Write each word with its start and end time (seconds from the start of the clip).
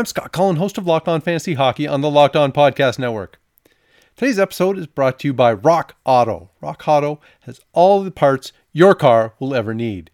I'm 0.00 0.06
Scott 0.06 0.32
Cullen, 0.32 0.56
host 0.56 0.78
of 0.78 0.86
Locked 0.86 1.08
On 1.08 1.20
Fantasy 1.20 1.52
Hockey 1.52 1.86
on 1.86 2.00
the 2.00 2.08
Locked 2.08 2.34
On 2.34 2.52
Podcast 2.52 2.98
Network. 2.98 3.38
Today's 4.16 4.38
episode 4.38 4.78
is 4.78 4.86
brought 4.86 5.18
to 5.18 5.28
you 5.28 5.34
by 5.34 5.52
Rock 5.52 5.94
Auto. 6.06 6.48
Rock 6.62 6.88
Auto 6.88 7.20
has 7.40 7.60
all 7.74 8.02
the 8.02 8.10
parts 8.10 8.54
your 8.72 8.94
car 8.94 9.34
will 9.38 9.54
ever 9.54 9.74
need. 9.74 10.10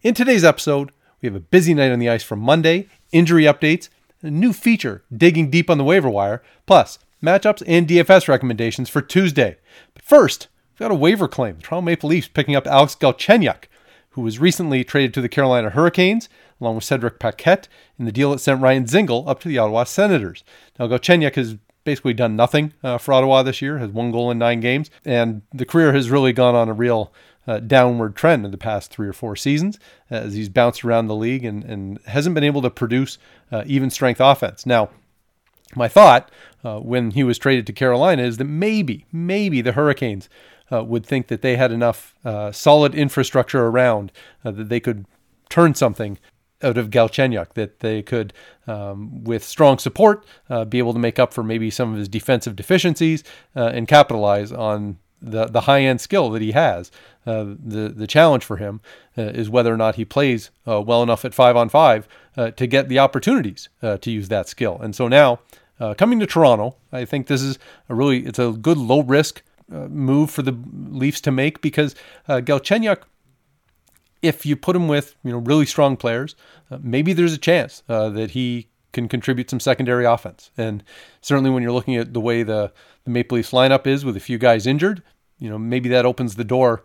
In 0.00 0.14
today's 0.14 0.44
episode, 0.44 0.92
we 1.20 1.26
have 1.26 1.36
a 1.36 1.40
busy 1.40 1.74
night 1.74 1.92
on 1.92 1.98
the 1.98 2.08
ice 2.08 2.22
from 2.22 2.38
Monday, 2.38 2.88
injury 3.12 3.42
updates, 3.42 3.90
a 4.22 4.30
new 4.30 4.54
feature 4.54 5.04
digging 5.14 5.50
deep 5.50 5.68
on 5.68 5.76
the 5.76 5.84
waiver 5.84 6.08
wire, 6.08 6.42
plus 6.64 6.98
matchups 7.22 7.62
and 7.66 7.86
DFS 7.86 8.28
recommendations 8.28 8.88
for 8.88 9.02
Tuesday. 9.02 9.58
But 9.92 10.04
first, 10.04 10.48
we've 10.72 10.78
got 10.78 10.90
a 10.90 10.94
waiver 10.94 11.28
claim. 11.28 11.56
The 11.56 11.64
Toronto 11.64 11.84
Maple 11.84 12.08
Leafs 12.08 12.28
picking 12.28 12.56
up 12.56 12.66
Alex 12.66 12.94
Galchenyuk, 12.94 13.64
who 14.18 14.24
was 14.24 14.40
recently 14.40 14.82
traded 14.82 15.14
to 15.14 15.20
the 15.20 15.28
Carolina 15.28 15.70
Hurricanes, 15.70 16.28
along 16.60 16.74
with 16.74 16.82
Cedric 16.82 17.20
Paquette, 17.20 17.68
in 18.00 18.04
the 18.04 18.10
deal 18.10 18.32
that 18.32 18.40
sent 18.40 18.60
Ryan 18.60 18.82
Dzingel 18.82 19.28
up 19.28 19.38
to 19.40 19.48
the 19.48 19.58
Ottawa 19.58 19.84
Senators. 19.84 20.42
Now, 20.76 20.88
Galchenyuk 20.88 21.36
has 21.36 21.54
basically 21.84 22.14
done 22.14 22.34
nothing 22.34 22.72
uh, 22.82 22.98
for 22.98 23.12
Ottawa 23.12 23.44
this 23.44 23.62
year, 23.62 23.78
has 23.78 23.90
one 23.90 24.10
goal 24.10 24.28
in 24.32 24.36
nine 24.36 24.58
games, 24.58 24.90
and 25.04 25.42
the 25.54 25.64
career 25.64 25.92
has 25.92 26.10
really 26.10 26.32
gone 26.32 26.56
on 26.56 26.68
a 26.68 26.72
real 26.72 27.12
uh, 27.46 27.60
downward 27.60 28.16
trend 28.16 28.44
in 28.44 28.50
the 28.50 28.58
past 28.58 28.90
three 28.90 29.06
or 29.06 29.12
four 29.12 29.36
seasons 29.36 29.78
as 30.10 30.34
he's 30.34 30.48
bounced 30.48 30.84
around 30.84 31.06
the 31.06 31.14
league 31.14 31.44
and, 31.44 31.62
and 31.62 32.00
hasn't 32.06 32.34
been 32.34 32.42
able 32.42 32.62
to 32.62 32.70
produce 32.70 33.18
uh, 33.52 33.62
even 33.66 33.88
strength 33.88 34.20
offense. 34.20 34.66
Now, 34.66 34.90
my 35.76 35.86
thought 35.86 36.28
uh, 36.64 36.80
when 36.80 37.12
he 37.12 37.22
was 37.22 37.38
traded 37.38 37.68
to 37.68 37.72
Carolina 37.72 38.24
is 38.24 38.38
that 38.38 38.44
maybe, 38.46 39.06
maybe 39.12 39.60
the 39.60 39.72
Hurricanes 39.72 40.28
uh, 40.72 40.84
would 40.84 41.04
think 41.04 41.28
that 41.28 41.42
they 41.42 41.56
had 41.56 41.72
enough 41.72 42.14
uh, 42.24 42.52
solid 42.52 42.94
infrastructure 42.94 43.66
around 43.66 44.12
uh, 44.44 44.50
that 44.50 44.68
they 44.68 44.80
could 44.80 45.06
turn 45.48 45.74
something 45.74 46.18
out 46.62 46.76
of 46.76 46.90
Galchenyuk, 46.90 47.54
that 47.54 47.80
they 47.80 48.02
could, 48.02 48.32
um, 48.66 49.22
with 49.24 49.44
strong 49.44 49.78
support, 49.78 50.24
uh, 50.50 50.64
be 50.64 50.78
able 50.78 50.92
to 50.92 50.98
make 50.98 51.18
up 51.18 51.32
for 51.32 51.42
maybe 51.42 51.70
some 51.70 51.92
of 51.92 51.98
his 51.98 52.08
defensive 52.08 52.56
deficiencies 52.56 53.22
uh, 53.54 53.70
and 53.72 53.86
capitalize 53.86 54.52
on 54.52 54.98
the 55.20 55.46
the 55.46 55.62
high 55.62 55.82
end 55.82 56.00
skill 56.00 56.30
that 56.30 56.42
he 56.42 56.52
has. 56.52 56.90
Uh, 57.26 57.44
the 57.44 57.88
the 57.88 58.06
challenge 58.06 58.44
for 58.44 58.56
him 58.56 58.80
uh, 59.16 59.22
is 59.22 59.50
whether 59.50 59.72
or 59.72 59.76
not 59.76 59.96
he 59.96 60.04
plays 60.04 60.50
uh, 60.66 60.80
well 60.80 61.02
enough 61.02 61.24
at 61.24 61.34
five 61.34 61.56
on 61.56 61.68
five 61.68 62.08
to 62.56 62.68
get 62.68 62.88
the 62.88 63.00
opportunities 63.00 63.68
to 63.82 64.10
use 64.12 64.28
that 64.28 64.48
skill. 64.48 64.78
And 64.80 64.94
so 64.94 65.08
now, 65.08 65.40
coming 65.96 66.20
to 66.20 66.26
Toronto, 66.26 66.76
I 66.92 67.04
think 67.04 67.26
this 67.26 67.42
is 67.42 67.58
a 67.88 67.96
really 67.96 68.24
it's 68.26 68.38
a 68.38 68.52
good 68.52 68.78
low 68.78 69.02
risk 69.02 69.42
move 69.68 70.30
for 70.30 70.42
the 70.42 70.56
Leafs 70.90 71.20
to 71.22 71.30
make 71.30 71.60
because 71.60 71.94
Galchenyuk 72.28 73.02
if 74.22 74.44
you 74.44 74.56
put 74.56 74.76
him 74.76 74.88
with 74.88 75.16
you 75.24 75.32
know 75.32 75.38
really 75.38 75.66
strong 75.66 75.96
players, 75.96 76.34
uh, 76.70 76.78
maybe 76.82 77.12
there's 77.12 77.32
a 77.32 77.38
chance 77.38 77.82
uh, 77.88 78.08
that 78.10 78.32
he 78.32 78.68
can 78.92 79.08
contribute 79.08 79.50
some 79.50 79.60
secondary 79.60 80.04
offense. 80.04 80.50
And 80.56 80.82
certainly 81.20 81.50
when 81.50 81.62
you're 81.62 81.72
looking 81.72 81.96
at 81.96 82.14
the 82.14 82.20
way 82.20 82.42
the, 82.42 82.72
the 83.04 83.10
Maple 83.10 83.36
Leafs 83.36 83.52
lineup 83.52 83.86
is 83.86 84.04
with 84.04 84.16
a 84.16 84.20
few 84.20 84.38
guys 84.38 84.66
injured, 84.66 85.02
you 85.38 85.48
know 85.48 85.58
maybe 85.58 85.88
that 85.90 86.06
opens 86.06 86.34
the 86.34 86.44
door 86.44 86.84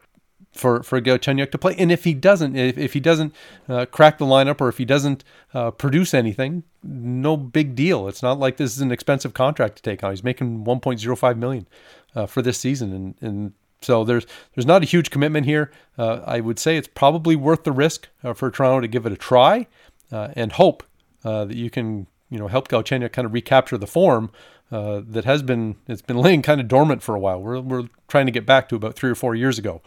for 0.52 0.84
for 0.84 1.02
Galchenyuk 1.02 1.52
to 1.52 1.58
play. 1.58 1.76
And 1.78 1.92
if 1.92 2.04
he 2.04 2.14
doesn't, 2.14 2.56
if, 2.56 2.78
if 2.78 2.94
he 2.94 3.00
doesn't 3.00 3.34
uh, 3.68 3.86
crack 3.88 4.18
the 4.18 4.26
lineup 4.26 4.62
or 4.62 4.70
if 4.70 4.78
he 4.78 4.86
doesn't 4.86 5.24
uh, 5.54 5.72
produce 5.72 6.14
anything, 6.14 6.64
no 6.84 7.36
big 7.38 7.76
deal. 7.76 8.08
It's 8.08 8.22
not 8.22 8.38
like 8.38 8.58
this 8.58 8.76
is 8.76 8.82
an 8.82 8.92
expensive 8.92 9.34
contract 9.34 9.78
to 9.78 9.82
take 9.82 10.04
on. 10.04 10.12
He's 10.12 10.24
making 10.24 10.66
1.05 10.66 11.38
million 11.38 11.68
uh, 12.16 12.26
for 12.26 12.42
this 12.42 12.58
season, 12.58 12.94
and 12.94 13.16
and 13.22 13.54
so 13.82 14.04
there's 14.04 14.26
there's 14.56 14.66
not 14.66 14.84
a 14.84 14.86
huge 14.86 15.10
commitment 15.10 15.46
here. 15.46 15.72
Uh, 15.98 16.22
I 16.26 16.40
would 16.40 16.60
say 16.60 16.78
it's 16.78 16.88
probably 16.88 17.36
worth 17.36 17.64
the 17.64 17.72
risk 17.72 18.08
uh, 18.24 18.34
for 18.34 18.50
Toronto 18.50 18.82
to 18.82 18.88
give 18.88 19.06
it 19.06 19.12
a 19.12 19.18
try 19.18 19.68
uh, 20.12 20.30
and 20.36 20.52
hope 20.54 20.84
uh, 21.24 21.46
that 21.46 21.58
you 21.58 21.70
can 21.70 22.08
you 22.30 22.40
know 22.40 22.48
help 22.48 22.68
Galchenyuk 22.68 23.12
kind 23.12 23.26
of 23.26 23.34
recapture 23.34 23.78
the 23.78 23.88
form 23.88 24.32
uh, 24.72 25.02
that 25.06 25.26
has 25.26 25.44
been 25.44 25.76
it's 25.88 26.02
been 26.02 26.18
laying 26.18 26.42
kind 26.42 26.62
of 26.62 26.68
dormant 26.68 27.04
for 27.04 27.16
a 27.16 27.20
while. 27.20 27.42
We're 27.42 27.60
we're 27.60 27.90
trying 28.08 28.26
to 28.26 28.32
get 28.32 28.46
back 28.46 28.70
to 28.70 28.76
about 28.76 28.96
three 28.96 29.10
or 29.10 29.16
four 29.16 29.36
years 29.36 29.60
ago 29.60 29.82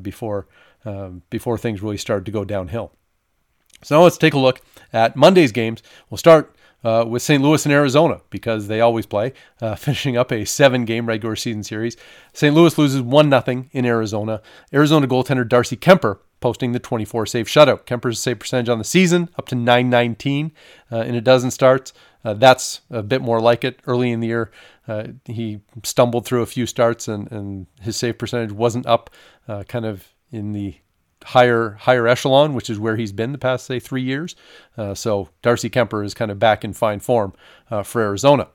before 0.00 0.46
before 1.30 1.58
things 1.58 1.82
really 1.82 1.96
started 1.96 2.26
to 2.26 2.32
go 2.32 2.44
downhill. 2.44 2.92
So 3.84 3.96
now 3.96 4.04
let's 4.04 4.18
take 4.18 4.34
a 4.34 4.38
look 4.38 4.60
at 4.92 5.16
Monday's 5.16 5.52
games. 5.52 5.82
We'll 6.08 6.18
start 6.18 6.54
uh, 6.84 7.04
with 7.08 7.22
St. 7.22 7.42
Louis 7.42 7.64
and 7.64 7.72
Arizona 7.72 8.20
because 8.30 8.68
they 8.68 8.80
always 8.80 9.06
play, 9.06 9.32
uh, 9.60 9.74
finishing 9.76 10.16
up 10.16 10.32
a 10.32 10.44
seven 10.44 10.84
game 10.84 11.06
regular 11.06 11.36
season 11.36 11.62
series. 11.62 11.96
St. 12.32 12.54
Louis 12.54 12.76
loses 12.76 13.00
1 13.00 13.30
0 13.30 13.64
in 13.72 13.84
Arizona. 13.84 14.40
Arizona 14.72 15.06
goaltender 15.06 15.48
Darcy 15.48 15.76
Kuemper 15.76 16.18
posting 16.40 16.72
the 16.72 16.78
24 16.78 17.26
save 17.26 17.46
shutout. 17.46 17.86
Kuemper's 17.86 18.18
save 18.18 18.40
percentage 18.40 18.68
on 18.68 18.78
the 18.78 18.84
season 18.84 19.30
up 19.38 19.46
to 19.46 19.54
919 19.54 20.52
uh, 20.90 20.96
in 20.98 21.14
a 21.14 21.20
dozen 21.20 21.50
starts. 21.50 21.92
Uh, 22.24 22.34
that's 22.34 22.82
a 22.90 23.02
bit 23.02 23.22
more 23.22 23.40
like 23.40 23.64
it. 23.64 23.80
Early 23.86 24.10
in 24.10 24.20
the 24.20 24.28
year, 24.28 24.50
uh, 24.86 25.08
he 25.24 25.60
stumbled 25.82 26.26
through 26.26 26.42
a 26.42 26.46
few 26.46 26.66
starts 26.66 27.08
and, 27.08 27.30
and 27.32 27.66
his 27.80 27.96
save 27.96 28.18
percentage 28.18 28.52
wasn't 28.52 28.86
up 28.86 29.10
uh, 29.48 29.62
kind 29.64 29.86
of 29.86 30.08
in 30.30 30.52
the 30.52 30.76
higher 31.24 31.70
higher 31.80 32.06
echelon, 32.06 32.54
which 32.54 32.70
is 32.70 32.78
where 32.78 32.96
he's 32.96 33.12
been 33.12 33.32
the 33.32 33.38
past 33.38 33.66
say 33.66 33.78
three 33.78 34.02
years. 34.02 34.34
Uh, 34.76 34.94
so 34.94 35.28
Darcy 35.42 35.70
Kuemper 35.70 36.04
is 36.04 36.14
kind 36.14 36.30
of 36.30 36.38
back 36.38 36.64
in 36.64 36.72
fine 36.72 37.00
form 37.00 37.32
uh, 37.70 37.82
for 37.82 38.00
Arizona. 38.00 38.48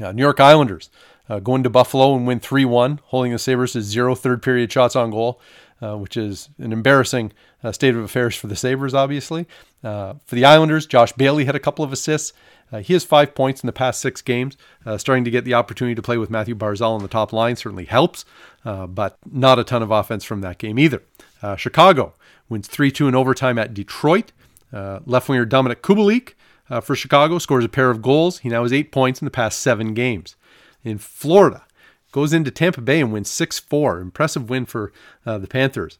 Uh, 0.00 0.12
New 0.12 0.22
York 0.22 0.40
Islanders 0.40 0.90
uh, 1.28 1.40
going 1.40 1.62
to 1.62 1.70
Buffalo 1.70 2.14
and 2.14 2.26
win 2.26 2.40
3-1, 2.40 3.00
holding 3.06 3.32
the 3.32 3.38
Sabres 3.38 3.72
to 3.72 3.82
zero 3.82 4.14
third 4.14 4.42
period 4.42 4.72
shots 4.72 4.94
on 4.94 5.10
goal, 5.10 5.40
uh, 5.82 5.96
which 5.96 6.16
is 6.16 6.50
an 6.58 6.72
embarrassing 6.72 7.32
uh, 7.64 7.72
state 7.72 7.94
of 7.94 8.02
affairs 8.02 8.36
for 8.36 8.46
the 8.46 8.56
Sabres, 8.56 8.94
obviously. 8.94 9.46
for 9.82 10.16
the 10.30 10.44
Islanders, 10.44 10.86
Josh 10.86 11.12
Bailey 11.12 11.44
had 11.44 11.56
a 11.56 11.60
couple 11.60 11.84
of 11.84 11.92
assists. 11.92 12.32
Uh, 12.72 12.80
he 12.80 12.92
has 12.92 13.04
five 13.04 13.34
points 13.34 13.62
in 13.62 13.66
the 13.66 13.72
past 13.72 14.00
six 14.00 14.22
games. 14.22 14.56
Uh, 14.84 14.98
starting 14.98 15.24
to 15.24 15.30
get 15.30 15.44
the 15.44 15.54
opportunity 15.54 15.94
to 15.94 16.02
play 16.02 16.18
with 16.18 16.30
Mathew 16.30 16.54
Barzal 16.54 16.90
on 16.90 17.02
the 17.02 17.08
top 17.08 17.32
line 17.32 17.56
certainly 17.56 17.86
helps, 17.86 18.24
uh, 18.64 18.86
but 18.86 19.18
not 19.30 19.58
a 19.58 19.64
ton 19.64 19.82
of 19.82 19.90
offense 19.90 20.24
from 20.24 20.40
that 20.42 20.58
game 20.58 20.78
either. 20.78 21.02
Uh, 21.42 21.56
Chicago 21.56 22.14
wins 22.48 22.68
3 22.68 22.90
2 22.90 23.08
in 23.08 23.14
overtime 23.14 23.58
at 23.58 23.74
Detroit. 23.74 24.32
Uh, 24.72 25.00
left 25.06 25.28
winger 25.28 25.46
Dominik 25.46 25.76
Kubalik 25.76 26.34
uh, 26.68 26.80
for 26.80 26.94
Chicago 26.94 27.38
scores 27.38 27.64
a 27.64 27.68
pair 27.68 27.90
of 27.90 28.02
goals. 28.02 28.40
He 28.40 28.48
now 28.48 28.62
has 28.62 28.72
eight 28.72 28.92
points 28.92 29.20
in 29.20 29.24
the 29.24 29.30
past 29.30 29.60
seven 29.60 29.94
games. 29.94 30.36
In 30.84 30.98
Florida, 30.98 31.64
goes 32.12 32.32
into 32.32 32.50
Tampa 32.50 32.80
Bay 32.80 33.00
and 33.00 33.12
wins 33.12 33.30
6 33.30 33.58
4. 33.58 34.00
Impressive 34.00 34.48
win 34.48 34.66
for 34.66 34.92
the 35.24 35.46
Panthers. 35.46 35.98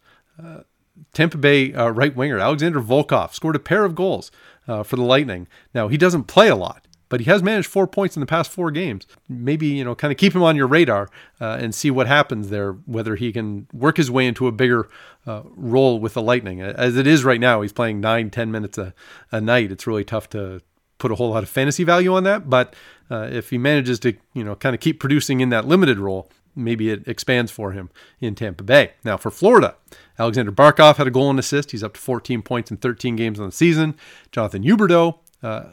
Tampa 1.12 1.38
Bay 1.38 1.72
uh, 1.72 1.88
right 1.90 2.14
winger 2.14 2.38
Alexander 2.38 2.80
Volkov 2.80 3.32
scored 3.32 3.56
a 3.56 3.60
pair 3.60 3.84
of 3.84 3.94
goals 3.94 4.30
uh, 4.66 4.82
for 4.82 4.96
the 4.96 5.02
Lightning. 5.02 5.48
Now 5.74 5.88
he 5.88 5.96
doesn't 5.96 6.24
play 6.24 6.48
a 6.48 6.56
lot, 6.56 6.86
but 7.08 7.20
he 7.20 7.26
has 7.26 7.42
managed 7.42 7.68
four 7.68 7.86
points 7.86 8.16
in 8.16 8.20
the 8.20 8.26
past 8.26 8.50
four 8.50 8.70
games. 8.70 9.06
Maybe 9.28 9.66
you 9.66 9.84
know, 9.84 9.94
kind 9.94 10.12
of 10.12 10.18
keep 10.18 10.34
him 10.34 10.42
on 10.42 10.56
your 10.56 10.66
radar 10.66 11.08
uh, 11.40 11.58
and 11.60 11.74
see 11.74 11.90
what 11.90 12.06
happens 12.06 12.50
there. 12.50 12.72
Whether 12.72 13.16
he 13.16 13.32
can 13.32 13.66
work 13.72 13.96
his 13.96 14.10
way 14.10 14.26
into 14.26 14.46
a 14.46 14.52
bigger 14.52 14.88
uh, 15.26 15.42
role 15.56 15.98
with 15.98 16.14
the 16.14 16.22
Lightning. 16.22 16.60
As 16.60 16.96
it 16.96 17.06
is 17.06 17.24
right 17.24 17.40
now, 17.40 17.62
he's 17.62 17.72
playing 17.72 18.00
nine, 18.00 18.30
ten 18.30 18.50
minutes 18.50 18.78
a, 18.78 18.94
a 19.32 19.40
night. 19.40 19.72
It's 19.72 19.86
really 19.86 20.04
tough 20.04 20.28
to 20.30 20.60
put 20.98 21.12
a 21.12 21.14
whole 21.14 21.30
lot 21.30 21.42
of 21.42 21.48
fantasy 21.48 21.84
value 21.84 22.14
on 22.14 22.24
that. 22.24 22.50
But 22.50 22.74
uh, 23.10 23.28
if 23.30 23.50
he 23.50 23.58
manages 23.58 23.98
to 24.00 24.14
you 24.34 24.44
know 24.44 24.54
kind 24.54 24.74
of 24.74 24.80
keep 24.80 25.00
producing 25.00 25.40
in 25.40 25.48
that 25.50 25.66
limited 25.66 25.98
role, 25.98 26.30
maybe 26.54 26.90
it 26.90 27.06
expands 27.06 27.50
for 27.50 27.72
him 27.72 27.90
in 28.20 28.34
Tampa 28.34 28.64
Bay. 28.64 28.92
Now 29.04 29.16
for 29.16 29.30
Florida, 29.30 29.76
Aleksander 30.18 30.52
Barkov 30.52 30.96
had 30.96 31.06
a 31.06 31.10
goal 31.10 31.30
and 31.30 31.38
assist. 31.38 31.70
He's 31.70 31.84
up 31.84 31.94
to 31.94 32.00
14 32.00 32.42
points 32.42 32.70
in 32.70 32.76
13 32.76 33.16
games 33.16 33.40
on 33.40 33.46
the 33.46 33.52
season. 33.52 33.96
Jonathan 34.32 34.62
Huberdeau 34.62 35.18
uh, 35.42 35.64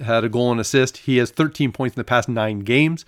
had 0.00 0.24
a 0.24 0.28
goal 0.28 0.50
and 0.50 0.60
assist. 0.60 0.98
He 0.98 1.18
has 1.18 1.30
13 1.30 1.72
points 1.72 1.96
in 1.96 2.00
the 2.00 2.04
past 2.04 2.28
nine 2.28 2.60
games. 2.60 3.04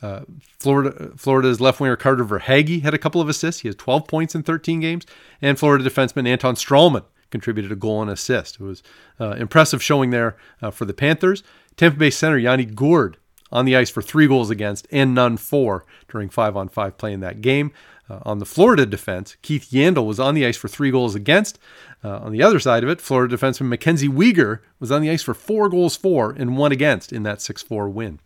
Uh, 0.00 0.22
Florida, 0.58 1.12
Florida's 1.16 1.60
left 1.60 1.78
winger 1.78 1.96
Carter 1.96 2.24
Verhaeghe 2.24 2.82
had 2.82 2.92
a 2.92 2.98
couple 2.98 3.20
of 3.20 3.28
assists. 3.28 3.62
He 3.62 3.68
has 3.68 3.76
12 3.76 4.08
points 4.08 4.34
in 4.34 4.42
13 4.42 4.80
games. 4.80 5.06
And 5.40 5.58
Florida 5.58 5.88
defenseman 5.88 6.26
Anton 6.26 6.56
Stralman 6.56 7.04
contributed 7.30 7.72
a 7.72 7.76
goal 7.76 8.02
and 8.02 8.10
assist. 8.10 8.56
It 8.56 8.64
was 8.64 8.82
uh, 9.20 9.32
impressive 9.32 9.82
showing 9.82 10.10
there 10.10 10.36
uh, 10.60 10.70
for 10.70 10.84
the 10.84 10.94
Panthers. 10.94 11.42
Tampa 11.76 11.98
Bay 11.98 12.10
center 12.10 12.36
Yanni 12.36 12.64
Gourde 12.64 13.16
on 13.50 13.64
the 13.64 13.76
ice 13.76 13.90
for 13.90 14.02
three 14.02 14.26
goals 14.26 14.50
against 14.50 14.86
and 14.90 15.14
none 15.14 15.36
for 15.36 15.84
during 16.08 16.28
five 16.28 16.56
on 16.56 16.68
five 16.68 16.98
play 16.98 17.12
in 17.12 17.20
that 17.20 17.40
game. 17.40 17.72
Uh, 18.12 18.18
on 18.26 18.40
the 18.40 18.44
Florida 18.44 18.84
defense, 18.84 19.36
Keith 19.40 19.70
Yandle 19.70 20.06
was 20.06 20.20
on 20.20 20.34
the 20.34 20.44
ice 20.44 20.58
for 20.58 20.68
three 20.68 20.90
goals 20.90 21.14
against. 21.14 21.58
Uh, 22.04 22.18
on 22.18 22.30
the 22.32 22.42
other 22.42 22.60
side 22.60 22.82
of 22.82 22.90
it, 22.90 23.00
Florida 23.00 23.34
defenseman 23.34 23.68
Mackenzie 23.68 24.08
Weegar 24.08 24.58
was 24.78 24.92
on 24.92 25.00
the 25.00 25.08
ice 25.08 25.22
for 25.22 25.32
four 25.32 25.70
goals 25.70 25.96
for 25.96 26.30
and 26.30 26.58
one 26.58 26.72
against 26.72 27.10
in 27.10 27.22
that 27.22 27.40
6 27.40 27.62
4 27.62 27.88
win. 27.88 28.20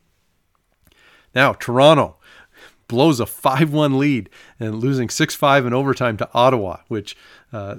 Now, 1.36 1.52
Toronto 1.52 2.16
blows 2.88 3.20
a 3.20 3.26
5 3.26 3.72
1 3.72 3.96
lead 3.96 4.28
and 4.58 4.80
losing 4.80 5.08
6 5.08 5.36
5 5.36 5.66
in 5.66 5.72
overtime 5.72 6.16
to 6.16 6.28
Ottawa, 6.34 6.78
which 6.88 7.16
uh, 7.52 7.76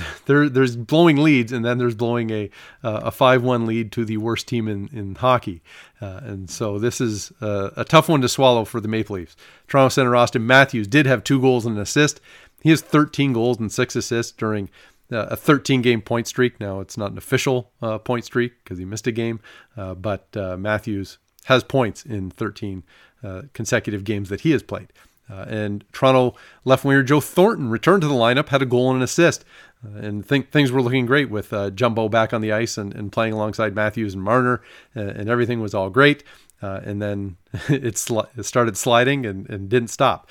there, 0.26 0.48
there's 0.48 0.76
blowing 0.76 1.16
leads, 1.16 1.52
and 1.52 1.64
then 1.64 1.78
there's 1.78 1.94
blowing 1.94 2.30
a 2.30 2.50
uh, 2.82 3.00
a 3.04 3.10
five 3.10 3.42
one 3.42 3.66
lead 3.66 3.92
to 3.92 4.04
the 4.04 4.16
worst 4.16 4.48
team 4.48 4.68
in 4.68 4.88
in 4.92 5.14
hockey, 5.14 5.62
uh, 6.00 6.20
and 6.22 6.50
so 6.50 6.78
this 6.78 7.00
is 7.00 7.32
a, 7.40 7.72
a, 7.76 7.84
tough 7.84 8.08
one 8.08 8.20
to 8.22 8.28
swallow 8.28 8.64
for 8.64 8.80
the 8.80 8.88
Maple 8.88 9.16
Leafs. 9.16 9.36
Toronto 9.68 9.88
center 9.88 10.12
Auston 10.12 10.42
Matthews 10.42 10.86
did 10.86 11.06
have 11.06 11.24
two 11.24 11.40
goals 11.40 11.66
and 11.66 11.76
an 11.76 11.82
assist. 11.82 12.20
He 12.62 12.70
has 12.70 12.80
13 12.80 13.32
goals 13.32 13.58
and 13.58 13.72
six 13.72 13.96
assists 13.96 14.32
during 14.32 14.70
uh, 15.10 15.26
a 15.30 15.36
13 15.36 15.82
game 15.82 16.00
point 16.00 16.26
streak. 16.26 16.60
Now, 16.60 16.80
it's 16.80 16.96
not 16.96 17.10
an 17.10 17.18
official 17.18 17.72
uh, 17.82 17.98
point 17.98 18.24
streak 18.24 18.52
because 18.62 18.78
he 18.78 18.84
missed 18.84 19.06
a 19.06 19.12
game, 19.12 19.40
uh, 19.76 19.94
but 19.94 20.28
Matthews 20.34 21.18
has 21.44 21.64
points 21.64 22.04
in 22.04 22.30
13 22.30 22.84
uh, 23.22 23.42
consecutive 23.52 24.04
games 24.04 24.28
that 24.28 24.42
he 24.42 24.50
has 24.52 24.62
played. 24.62 24.92
Uh, 25.32 25.44
and 25.48 25.84
Toronto 25.92 26.36
left 26.64 26.84
winger 26.84 27.02
Joe 27.02 27.20
Thornton 27.20 27.70
returned 27.70 28.02
to 28.02 28.08
the 28.08 28.14
lineup, 28.14 28.48
had 28.48 28.62
a 28.62 28.66
goal 28.66 28.90
and 28.90 28.98
an 28.98 29.02
assist. 29.02 29.44
Uh, 29.84 29.98
and 29.98 30.26
think 30.26 30.50
things 30.50 30.70
were 30.70 30.82
looking 30.82 31.06
great 31.06 31.30
with 31.30 31.52
uh, 31.52 31.70
Jumbo 31.70 32.08
back 32.08 32.32
on 32.32 32.40
the 32.40 32.52
ice 32.52 32.76
and, 32.76 32.94
and 32.94 33.10
playing 33.10 33.32
alongside 33.32 33.74
Matthews 33.74 34.14
and 34.14 34.22
Marner, 34.22 34.62
uh, 34.94 35.00
and 35.00 35.28
everything 35.28 35.60
was 35.60 35.74
all 35.74 35.90
great. 35.90 36.22
Uh, 36.60 36.80
and 36.84 37.00
then 37.00 37.36
it, 37.68 37.84
it, 37.84 38.44
started 38.44 38.76
sliding 38.76 39.26
and, 39.26 39.48
and 39.48 39.68
didn't 39.68 39.90
stop. 39.90 40.28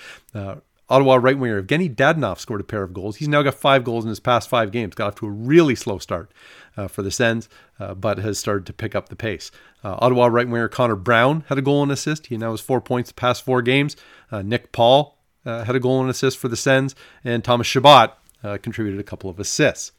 Ottawa 0.92 1.16
right 1.16 1.40
winger 1.40 1.64
Evgeny 1.64 1.94
Dadonov 1.96 2.38
scored 2.38 2.60
a 2.60 2.66
pair 2.66 2.84
of 2.84 2.94
goals. 2.94 3.16
He's 3.16 3.30
now 3.30 3.42
got 3.42 3.56
five 3.56 3.86
goals 3.86 4.04
in 4.04 4.10
his 4.10 4.20
past 4.20 4.50
five 4.50 4.72
games. 4.72 4.94
Got 4.94 5.08
off 5.08 5.16
to 5.16 5.28
a 5.28 5.32
really 5.32 5.74
slow 5.74 6.00
start 6.00 6.32
uh, 6.76 6.90
for 6.90 7.02
the 7.02 7.12
Sens, 7.12 7.48
uh, 7.80 7.94
but 7.94 8.18
has 8.18 8.38
started 8.38 8.66
to 8.66 8.74
pick 8.74 8.94
up 8.94 9.08
the 9.08 9.16
pace. 9.16 9.52
Uh, 9.84 9.96
Ottawa 10.00 10.28
right 10.28 10.48
winger 10.48 10.68
Connor 10.68 10.98
Brown 10.98 11.46
had 11.48 11.58
a 11.58 11.62
goal 11.62 11.82
and 11.82 11.92
assist. 11.94 12.28
He 12.28 12.38
now 12.38 12.52
has 12.52 12.60
four 12.60 12.82
points 12.82 13.10
the 13.10 13.16
past 13.16 13.44
four 13.44 13.62
games. 13.62 13.96
Uh, 14.32 14.42
Nick 14.42 14.74
Paul 14.74 15.18
uh, 15.46 15.64
had 15.64 15.76
a 15.76 15.80
goal 15.80 16.02
and 16.02 16.10
assist 16.10 16.38
for 16.38 16.50
the 16.50 16.58
Sens, 16.58 16.94
and 17.24 17.42
Thomas 17.42 17.68
Chabot 17.68 18.18
uh, 18.44 18.58
contributed 18.62 19.00
a 19.00 19.04
couple 19.04 19.30
of 19.30 19.40
assists. 19.40 19.94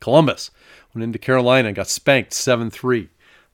Columbus 0.00 0.50
went 0.92 1.04
into 1.04 1.18
Carolina 1.18 1.68
and 1.68 1.76
got 1.76 1.88
spanked 1.88 2.32
7 2.32 2.70
3. 2.70 3.10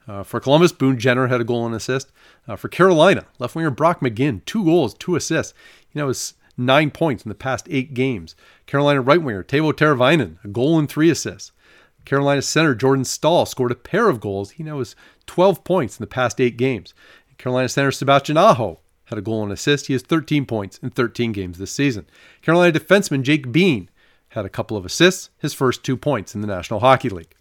Uh, 0.08 0.24
for 0.24 0.40
Columbus, 0.40 0.72
Boone 0.72 0.98
Jenner 0.98 1.28
had 1.28 1.40
a 1.40 1.44
goal 1.44 1.66
and 1.66 1.74
assist. 1.74 2.10
Uh, 2.48 2.56
for 2.56 2.68
Carolina, 2.68 3.26
left 3.38 3.54
winger 3.54 3.70
Brock 3.70 4.00
McGinn, 4.00 4.44
two 4.44 4.64
goals, 4.64 4.94
two 4.94 5.14
assists. 5.14 5.54
You 5.92 6.00
know, 6.00 6.06
was 6.06 6.34
nine 6.56 6.90
points 6.90 7.24
in 7.24 7.28
the 7.28 7.34
past 7.34 7.66
eight 7.70 7.94
games. 7.94 8.36
Carolina 8.66 9.00
right 9.00 9.22
winger 9.22 9.42
Teuvo 9.42 9.72
Teravainen, 9.72 10.42
a 10.44 10.48
goal 10.48 10.78
and 10.78 10.88
three 10.88 11.10
assists. 11.10 11.52
Carolina 12.04 12.42
center 12.42 12.74
Jordan 12.74 13.04
Staal 13.04 13.46
scored 13.46 13.72
a 13.72 13.76
pair 13.76 14.08
of 14.08 14.20
goals. 14.20 14.52
He 14.52 14.62
now 14.62 14.78
has 14.78 14.96
12 15.26 15.64
points 15.64 15.98
in 15.98 16.02
the 16.02 16.08
past 16.08 16.40
eight 16.40 16.56
games. 16.56 16.94
Carolina 17.38 17.68
center 17.68 17.90
Sebastian 17.90 18.36
Aho 18.36 18.80
had 19.06 19.18
a 19.18 19.22
goal 19.22 19.42
and 19.42 19.52
assist. 19.52 19.86
He 19.86 19.92
has 19.92 20.02
13 20.02 20.46
points 20.46 20.78
in 20.78 20.90
13 20.90 21.32
games 21.32 21.58
this 21.58 21.72
season. 21.72 22.06
Carolina 22.42 22.78
defenseman 22.78 23.22
Jake 23.22 23.50
Bean 23.50 23.88
had 24.30 24.44
a 24.44 24.50
couple 24.50 24.76
of 24.76 24.84
assists, 24.84 25.30
his 25.38 25.54
first 25.54 25.82
two 25.82 25.96
points 25.96 26.34
in 26.34 26.40
the 26.40 26.46
National 26.46 26.80
Hockey 26.80 27.08
League. 27.08 27.34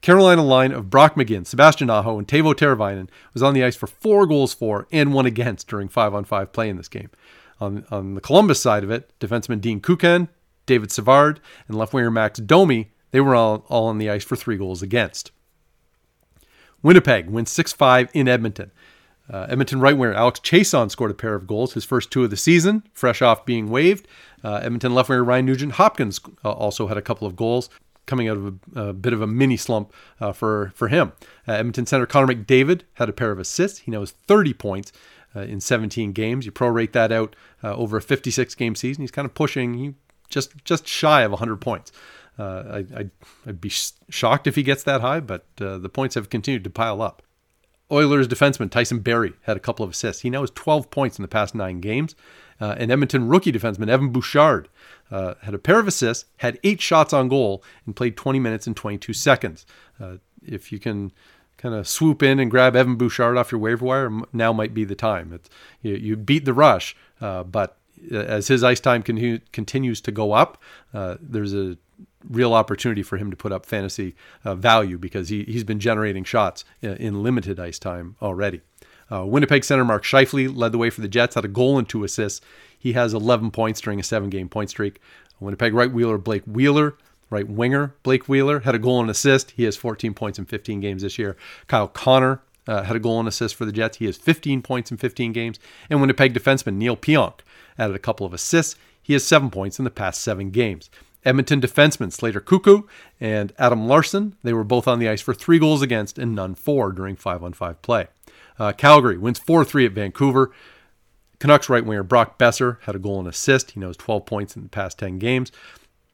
Carolina 0.00 0.42
line 0.42 0.72
of 0.72 0.88
Brock 0.88 1.14
McGinn, 1.14 1.46
Sebastian 1.46 1.90
Aho, 1.90 2.18
and 2.18 2.26
Teuvo 2.26 2.54
Teravainen 2.54 3.10
was 3.34 3.42
on 3.42 3.52
the 3.52 3.62
ice 3.62 3.76
for 3.76 3.86
four 3.86 4.26
goals 4.26 4.54
for 4.54 4.86
and 4.90 5.12
one 5.12 5.26
against 5.26 5.68
during 5.68 5.88
five 5.88 6.14
on 6.14 6.24
five 6.24 6.52
play 6.52 6.70
in 6.70 6.78
this 6.78 6.88
game. 6.88 7.10
On, 7.60 7.84
on 7.90 8.14
the 8.14 8.20
Columbus 8.20 8.60
side 8.60 8.84
of 8.84 8.90
it, 8.90 9.12
defenseman 9.20 9.60
Dean 9.60 9.80
Kukan, 9.80 10.28
David 10.66 10.90
Savard, 10.90 11.40
and 11.68 11.76
left 11.76 11.92
winger 11.92 12.10
Max 12.10 12.38
Domi, 12.38 12.90
they 13.10 13.20
were 13.20 13.34
all, 13.34 13.64
all 13.68 13.88
on 13.88 13.98
the 13.98 14.08
ice 14.08 14.24
for 14.24 14.36
three 14.36 14.56
goals 14.56 14.82
against. 14.82 15.30
Winnipeg 16.82 17.28
wins 17.28 17.50
6 17.50 17.72
5 17.72 18.08
in 18.14 18.28
Edmonton. 18.28 18.70
Uh, 19.32 19.46
Edmonton 19.48 19.80
right 19.80 19.96
winger 19.96 20.14
Alex 20.14 20.40
Chiasson 20.40 20.90
scored 20.90 21.10
a 21.10 21.14
pair 21.14 21.34
of 21.34 21.46
goals, 21.46 21.74
his 21.74 21.84
first 21.84 22.10
two 22.10 22.24
of 22.24 22.30
the 22.30 22.36
season, 22.36 22.82
fresh 22.92 23.22
off 23.22 23.44
being 23.44 23.70
waived. 23.70 24.08
Uh, 24.42 24.54
Edmonton 24.56 24.94
left 24.94 25.08
winger 25.08 25.22
Ryan 25.22 25.46
Nugent 25.46 25.72
Hopkins 25.72 26.20
uh, 26.44 26.50
also 26.50 26.88
had 26.88 26.96
a 26.96 27.02
couple 27.02 27.26
of 27.26 27.36
goals 27.36 27.70
coming 28.06 28.28
out 28.28 28.36
of 28.36 28.58
a, 28.74 28.80
a 28.88 28.92
bit 28.92 29.12
of 29.12 29.20
a 29.20 29.26
mini 29.26 29.56
slump 29.56 29.92
uh, 30.20 30.32
for, 30.32 30.72
for 30.74 30.88
him. 30.88 31.12
Uh, 31.46 31.52
Edmonton 31.52 31.86
center 31.86 32.06
Connor 32.06 32.34
McDavid 32.34 32.82
had 32.94 33.08
a 33.08 33.12
pair 33.12 33.30
of 33.30 33.38
assists. 33.38 33.80
He 33.80 33.90
now 33.92 34.00
has 34.00 34.10
30 34.10 34.54
points 34.54 34.92
uh, 35.34 35.40
in 35.40 35.60
17 35.60 36.12
games. 36.12 36.46
You 36.46 36.52
prorate 36.52 36.92
that 36.92 37.12
out 37.12 37.36
over 37.62 37.96
a 37.96 38.02
56 38.02 38.54
game 38.54 38.74
season. 38.74 39.02
He's 39.02 39.10
kind 39.10 39.26
of 39.26 39.34
pushing 39.34 39.96
just 40.28 40.64
just 40.64 40.86
shy 40.86 41.22
of 41.22 41.32
100 41.32 41.56
points. 41.56 41.92
I, 42.38 42.86
would 42.90 43.10
I'd 43.46 43.60
be 43.60 43.68
shocked 43.68 44.46
if 44.46 44.56
he 44.56 44.62
gets 44.62 44.82
that 44.84 45.02
high, 45.02 45.20
but 45.20 45.44
the 45.56 45.88
points 45.88 46.14
have 46.14 46.30
continued 46.30 46.64
to 46.64 46.70
pile 46.70 47.02
up. 47.02 47.22
Oilers 47.92 48.28
defenseman 48.28 48.70
Tyson 48.70 49.00
Barrie 49.00 49.34
had 49.42 49.56
a 49.56 49.60
couple 49.60 49.84
of 49.84 49.90
assists. 49.90 50.22
He 50.22 50.30
now 50.30 50.42
has 50.42 50.50
12 50.50 50.90
points 50.90 51.18
in 51.18 51.22
the 51.22 51.28
past 51.28 51.54
nine 51.54 51.80
games. 51.80 52.14
Uh, 52.60 52.74
and 52.78 52.92
Edmonton 52.92 53.26
rookie 53.26 53.52
defenseman 53.52 53.88
Evan 53.88 54.10
Bouchard 54.10 54.68
uh, 55.10 55.34
had 55.42 55.54
a 55.54 55.58
pair 55.58 55.80
of 55.80 55.88
assists, 55.88 56.26
had 56.38 56.58
eight 56.62 56.80
shots 56.80 57.12
on 57.12 57.28
goal, 57.28 57.64
and 57.86 57.96
played 57.96 58.16
20 58.16 58.38
minutes 58.38 58.66
and 58.66 58.76
22 58.76 59.12
seconds. 59.12 59.64
Uh, 59.98 60.16
if 60.42 60.70
you 60.70 60.78
can 60.78 61.10
kind 61.60 61.74
of 61.74 61.86
swoop 61.86 62.22
in 62.22 62.40
and 62.40 62.50
grab 62.50 62.74
Evan 62.74 62.96
Bouchard 62.96 63.36
off 63.36 63.52
your 63.52 63.60
waiver 63.60 63.84
wire, 63.84 64.10
now 64.32 64.52
might 64.52 64.72
be 64.72 64.84
the 64.84 64.94
time. 64.94 65.32
It's, 65.32 65.50
you, 65.82 65.94
you 65.94 66.16
beat 66.16 66.46
the 66.46 66.54
rush, 66.54 66.96
uh, 67.20 67.42
but 67.44 67.76
uh, 68.10 68.16
as 68.16 68.48
his 68.48 68.64
ice 68.64 68.80
time 68.80 69.02
con- 69.02 69.42
continues 69.52 70.00
to 70.00 70.10
go 70.10 70.32
up, 70.32 70.60
uh, 70.94 71.16
there's 71.20 71.54
a 71.54 71.76
real 72.28 72.54
opportunity 72.54 73.02
for 73.02 73.18
him 73.18 73.30
to 73.30 73.36
put 73.36 73.52
up 73.52 73.66
fantasy 73.66 74.14
uh, 74.44 74.54
value 74.54 74.96
because 74.96 75.28
he, 75.28 75.44
he's 75.44 75.64
been 75.64 75.78
generating 75.80 76.24
shots 76.24 76.64
in, 76.80 76.94
in 76.94 77.22
limited 77.22 77.60
ice 77.60 77.78
time 77.78 78.16
already. 78.22 78.62
Uh, 79.12 79.26
Winnipeg 79.26 79.64
center 79.64 79.84
Mark 79.84 80.04
Scheifele 80.04 80.54
led 80.54 80.72
the 80.72 80.78
way 80.78 80.88
for 80.88 81.02
the 81.02 81.08
Jets, 81.08 81.34
had 81.34 81.44
a 81.44 81.48
goal 81.48 81.78
and 81.78 81.88
two 81.88 82.04
assists. 82.04 82.40
He 82.78 82.94
has 82.94 83.12
11 83.12 83.50
points 83.50 83.80
during 83.80 84.00
a 84.00 84.04
seven 84.04 84.30
game 84.30 84.48
point 84.48 84.70
streak. 84.70 85.00
Winnipeg 85.40 85.74
right 85.74 85.90
wheeler 85.90 86.18
Blake 86.18 86.44
Wheeler, 86.44 86.96
right 87.30 87.48
winger 87.48 87.94
Blake 88.02 88.28
Wheeler, 88.28 88.60
had 88.60 88.74
a 88.74 88.78
goal 88.78 89.00
and 89.00 89.10
assist. 89.10 89.52
He 89.52 89.64
has 89.64 89.76
14 89.76 90.12
points 90.14 90.38
in 90.38 90.44
15 90.44 90.80
games 90.80 91.02
this 91.02 91.18
year. 91.18 91.36
Kyle 91.68 91.88
Connor 91.88 92.42
uh, 92.66 92.82
had 92.82 92.96
a 92.96 93.00
goal 93.00 93.18
and 93.18 93.28
assist 93.28 93.54
for 93.54 93.64
the 93.64 93.72
Jets. 93.72 93.98
He 93.98 94.06
has 94.06 94.16
15 94.16 94.62
points 94.62 94.90
in 94.90 94.96
15 94.96 95.32
games. 95.32 95.58
And 95.88 96.00
Winnipeg 96.00 96.34
defenseman 96.34 96.74
Neal 96.74 96.96
Pionk 96.96 97.40
added 97.78 97.96
a 97.96 98.00
couple 98.00 98.26
of 98.26 98.34
assists. 98.34 98.76
He 99.02 99.12
has 99.14 99.24
seven 99.24 99.50
points 99.50 99.78
in 99.78 99.84
the 99.84 99.90
past 99.90 100.20
seven 100.20 100.50
games. 100.50 100.90
Edmonton 101.24 101.60
defensemen 101.60 102.12
Slater 102.12 102.40
Koekkoek 102.40 102.84
and 103.20 103.52
Adam 103.58 103.86
Larsson, 103.86 104.36
they 104.42 104.52
were 104.52 104.64
both 104.64 104.88
on 104.88 104.98
the 104.98 105.08
ice 105.08 105.20
for 105.20 105.34
three 105.34 105.58
goals 105.58 105.82
against 105.82 106.18
and 106.18 106.34
none 106.34 106.54
for 106.54 106.92
during 106.92 107.16
5 107.16 107.44
on 107.44 107.52
5 107.52 107.82
play. 107.82 108.08
Uh, 108.58 108.72
Calgary 108.72 109.18
wins 109.18 109.38
4 109.38 109.64
3 109.64 109.86
at 109.86 109.92
Vancouver. 109.92 110.50
Canucks 111.38 111.68
right 111.68 111.84
winger 111.84 112.02
Brock 112.02 112.38
Boeser 112.38 112.78
had 112.82 112.94
a 112.94 112.98
goal 112.98 113.18
and 113.18 113.28
assist. 113.28 113.72
He 113.72 113.80
knows 113.80 113.96
12 113.96 114.26
points 114.26 114.56
in 114.56 114.62
the 114.62 114.68
past 114.68 114.98
10 114.98 115.18
games. 115.18 115.50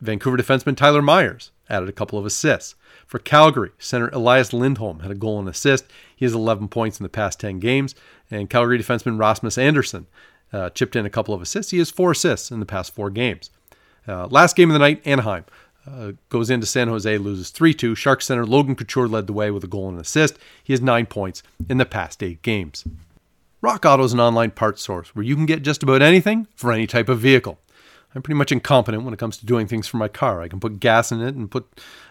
Vancouver 0.01 0.37
defenseman 0.37 0.77
Tyler 0.77 1.03
Myers 1.03 1.51
added 1.69 1.89
a 1.89 1.93
couple 1.93 2.19
of 2.19 2.27
assists. 2.27 2.75
For 3.07 3.19
Calgary, 3.19 3.71
center 3.79 4.09
Elias 4.09 4.53
Lindholm 4.53 5.01
had 5.01 5.11
a 5.11 5.17
goal 5.17 5.39
and 5.39 5.49
assist. 5.49 5.87
He 6.15 6.25
has 6.25 6.35
11 6.35 6.69
points 6.69 6.99
in 6.99 7.05
the 7.05 7.09
past 7.09 7.41
10 7.41 7.61
games. 7.61 7.95
And 8.31 8.51
Calgary 8.51 8.79
defenseman 8.79 9.19
Rasmus 9.19 9.59
Andersson 9.59 10.07
uh, 10.53 10.71
chipped 10.71 10.97
in 10.97 11.07
a 11.07 11.11
couple 11.11 11.35
of 11.35 11.43
assists. 11.43 11.71
He 11.71 11.79
has 11.79 11.91
four 11.91 12.13
assists 12.13 12.51
in 12.51 12.61
the 12.61 12.67
past 12.67 12.95
four 12.95 13.11
games. 13.11 13.51
Uh, 14.07 14.27
last 14.27 14.57
game 14.57 14.71
of 14.71 14.75
the 14.75 14.79
night, 14.79 15.03
Anaheim 15.05 15.45
uh, 15.89 16.13
goes 16.29 16.51
into 16.51 16.67
San 16.67 16.89
Jose, 16.89 17.19
loses 17.19 17.51
3 17.51 17.75
2. 17.75 17.95
Shark 17.95 18.23
center 18.23 18.47
Logan 18.47 18.77
Couture 18.77 19.09
led 19.09 19.27
the 19.27 19.33
way 19.33 19.51
with 19.51 19.65
a 19.65 19.69
goal 19.69 19.89
and 19.89 19.97
an 19.97 20.03
assist. 20.03 20.39
He 20.63 20.73
has 20.73 20.81
nine 20.81 21.07
points 21.07 21.43
in 21.69 21.79
the 21.79 21.87
past 21.87 22.23
eight 22.23 22.43
games. 22.43 22.85
Rock 23.61 23.85
Auto 23.85 24.05
is 24.05 24.13
an 24.13 24.21
online 24.21 24.51
parts 24.51 24.83
source 24.83 25.15
where 25.15 25.25
you 25.25 25.35
can 25.35 25.47
get 25.47 25.63
just 25.63 25.83
about 25.83 26.03
anything 26.03 26.47
for 26.55 26.73
any 26.73 26.87
type 26.87 27.09
of 27.09 27.19
vehicle. 27.19 27.59
I'm 28.17 28.23
pretty 28.23 28.39
much 28.39 28.51
incompetent 28.51 29.05
when 29.05 29.13
it 29.13 29.19
comes 29.19 29.37
to 29.37 29.47
doing 29.47 29.67
things 29.67 29.87
for 29.87 29.99
my 29.99 30.09
car. 30.09 30.41
I 30.41 30.49
can 30.49 30.59
put 30.59 30.81
gas 30.81 31.13
in 31.13 31.21
it 31.21 31.35
and 31.35 31.51
put 31.51 31.67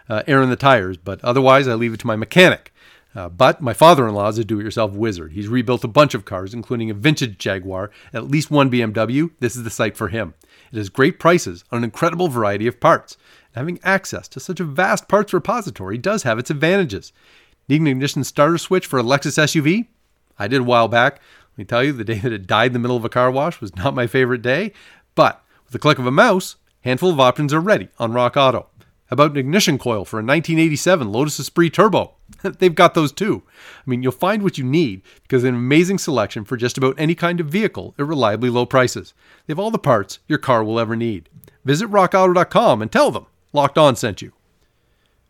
uh, 0.07 0.21
air 0.27 0.41
in 0.41 0.51
the 0.51 0.55
tires, 0.55 0.97
but 0.97 1.23
otherwise 1.23 1.67
I 1.67 1.73
leave 1.73 1.93
it 1.93 1.99
to 2.01 2.07
my 2.07 2.15
mechanic. 2.15 2.71
Uh, 3.15 3.29
but 3.29 3.61
my 3.61 3.73
father 3.73 4.07
in 4.07 4.13
law 4.13 4.27
is 4.27 4.37
a 4.37 4.43
do 4.43 4.59
it 4.59 4.63
yourself 4.63 4.91
wizard. 4.91 5.31
He's 5.31 5.47
rebuilt 5.47 5.83
a 5.83 5.87
bunch 5.87 6.13
of 6.13 6.25
cars, 6.25 6.53
including 6.53 6.89
a 6.89 6.93
vintage 6.93 7.37
Jaguar, 7.37 7.89
at 8.13 8.27
least 8.27 8.51
one 8.51 8.69
BMW. 8.69 9.31
This 9.39 9.55
is 9.55 9.63
the 9.63 9.69
site 9.69 9.97
for 9.97 10.09
him. 10.09 10.35
It 10.71 10.77
has 10.77 10.89
great 10.89 11.17
prices 11.17 11.63
on 11.71 11.79
an 11.79 11.83
incredible 11.85 12.27
variety 12.27 12.67
of 12.67 12.79
parts. 12.79 13.17
And 13.55 13.61
having 13.61 13.79
access 13.83 14.27
to 14.29 14.39
such 14.39 14.59
a 14.59 14.65
vast 14.65 15.07
parts 15.07 15.33
repository 15.33 15.97
does 15.97 16.23
have 16.23 16.37
its 16.37 16.49
advantages. 16.51 17.13
Need 17.67 17.81
an 17.81 17.87
ignition 17.87 18.23
starter 18.23 18.57
switch 18.57 18.85
for 18.85 18.99
a 18.99 19.03
Lexus 19.03 19.39
SUV? 19.39 19.87
I 20.37 20.47
did 20.47 20.61
a 20.61 20.65
while 20.65 20.89
back. 20.89 21.21
Let 21.53 21.57
me 21.57 21.65
tell 21.65 21.83
you, 21.83 21.93
the 21.93 22.03
day 22.03 22.19
that 22.19 22.33
it 22.33 22.45
died 22.45 22.67
in 22.67 22.73
the 22.73 22.79
middle 22.79 22.97
of 22.97 23.05
a 23.05 23.09
car 23.09 23.31
wash 23.31 23.61
was 23.61 23.75
not 23.77 23.95
my 23.95 24.07
favorite 24.07 24.41
day. 24.41 24.73
But 25.15 25.41
with 25.65 25.73
the 25.73 25.79
click 25.79 25.99
of 25.99 26.05
a 26.05 26.11
mouse, 26.11 26.55
handful 26.81 27.11
of 27.11 27.19
options 27.19 27.53
are 27.53 27.59
ready 27.59 27.89
on 27.99 28.13
Rock 28.13 28.37
Auto. 28.37 28.67
How 29.07 29.13
about 29.13 29.31
an 29.31 29.37
ignition 29.37 29.77
coil 29.77 30.03
for 30.03 30.17
a 30.17 30.23
1987 30.23 31.11
Lotus 31.11 31.39
Esprit 31.39 31.69
Turbo? 31.69 32.15
They've 32.43 32.73
got 32.73 32.95
those 32.95 33.11
too. 33.11 33.43
I 33.55 33.89
mean, 33.89 34.01
you'll 34.01 34.11
find 34.11 34.41
what 34.41 34.57
you 34.57 34.63
need 34.63 35.03
because 35.21 35.43
an 35.43 35.53
amazing 35.53 35.99
selection 35.99 36.43
for 36.43 36.57
just 36.57 36.77
about 36.77 36.99
any 36.99 37.13
kind 37.13 37.39
of 37.39 37.47
vehicle 37.47 37.93
at 37.99 38.05
reliably 38.07 38.49
low 38.49 38.65
prices. 38.65 39.13
They 39.45 39.51
have 39.51 39.59
all 39.59 39.69
the 39.69 39.77
parts 39.77 40.19
your 40.27 40.39
car 40.39 40.63
will 40.63 40.79
ever 40.79 40.95
need. 40.95 41.29
Visit 41.63 41.89
rockauto.com 41.89 42.81
and 42.81 42.91
tell 42.91 43.11
them 43.11 43.27
Locked 43.53 43.77
On 43.77 43.95
sent 43.95 44.23
you. 44.23 44.31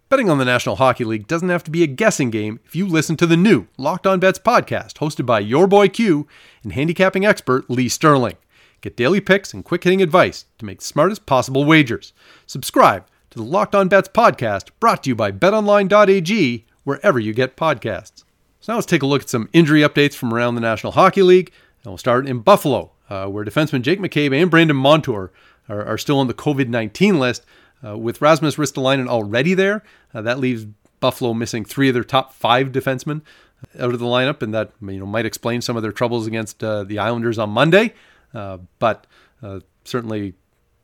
Betting 0.07 0.29
on 0.29 0.37
the 0.37 0.45
National 0.45 0.77
Hockey 0.77 1.03
League 1.03 1.27
doesn't 1.27 1.49
have 1.49 1.63
to 1.65 1.71
be 1.71 1.83
a 1.83 1.87
guessing 1.87 2.29
game 2.29 2.59
if 2.63 2.75
you 2.75 2.87
listen 2.87 3.17
to 3.17 3.25
the 3.25 3.35
new 3.35 3.67
Locked 3.77 4.07
On 4.07 4.19
Bets 4.19 4.39
podcast 4.39 4.95
hosted 4.95 5.25
by 5.25 5.39
your 5.39 5.67
boy 5.67 5.89
Q 5.89 6.27
and 6.63 6.71
handicapping 6.71 7.25
expert 7.25 7.69
Lee 7.69 7.89
Sterling. 7.89 8.37
Get 8.85 8.95
daily 8.95 9.19
picks 9.19 9.51
and 9.51 9.65
quick 9.65 9.83
hitting 9.83 10.03
advice 10.03 10.45
to 10.59 10.65
make 10.65 10.77
the 10.77 10.85
smartest 10.85 11.25
possible 11.25 11.65
wagers. 11.65 12.13
Subscribe 12.45 13.07
to 13.31 13.39
the 13.39 13.43
Locked 13.43 13.73
On 13.73 13.87
Bets 13.87 14.09
podcast 14.09 14.69
brought 14.79 15.01
to 15.01 15.09
you 15.09 15.15
by 15.15 15.31
betonline.ag, 15.31 16.65
wherever 16.83 17.17
you 17.17 17.33
get 17.33 17.57
podcasts. 17.57 18.23
So 18.59 18.71
now 18.71 18.75
let's 18.77 18.85
take 18.85 19.01
a 19.01 19.07
look 19.07 19.23
at 19.23 19.29
some 19.29 19.49
injury 19.53 19.81
updates 19.81 20.13
from 20.13 20.31
around 20.31 20.53
the 20.53 20.61
National 20.61 20.91
Hockey 20.91 21.23
League. 21.23 21.51
And 21.83 21.93
we'll 21.93 21.97
start 21.97 22.27
in 22.27 22.41
Buffalo, 22.41 22.91
uh, 23.09 23.25
where 23.25 23.43
defenseman 23.43 23.81
Jake 23.81 23.97
McCabe 23.97 24.39
and 24.39 24.51
Brandon 24.51 24.77
Montour 24.77 25.31
are, 25.67 25.83
are 25.83 25.97
still 25.97 26.19
on 26.19 26.27
the 26.27 26.35
COVID 26.35 26.67
19 26.67 27.17
list. 27.17 27.43
Uh, 27.83 27.97
with 27.97 28.21
Rasmus 28.21 28.57
Ristolainen 28.57 29.07
already 29.07 29.55
there, 29.55 29.81
uh, 30.13 30.21
that 30.21 30.37
leaves 30.37 30.67
Buffalo 30.99 31.33
missing 31.33 31.65
three 31.65 31.87
of 31.87 31.95
their 31.95 32.03
top 32.03 32.33
five 32.33 32.67
defensemen 32.67 33.23
out 33.79 33.93
of 33.95 33.99
the 33.99 34.05
lineup, 34.05 34.43
and 34.43 34.53
that 34.53 34.69
you 34.79 34.99
know 34.99 35.07
might 35.07 35.25
explain 35.25 35.61
some 35.61 35.75
of 35.75 35.81
their 35.81 35.91
troubles 35.91 36.27
against 36.27 36.63
uh, 36.63 36.83
the 36.83 36.99
Islanders 36.99 37.39
on 37.39 37.49
Monday. 37.49 37.95
Uh, 38.35 38.59
but 38.79 39.07
uh, 39.41 39.61
certainly, 39.83 40.33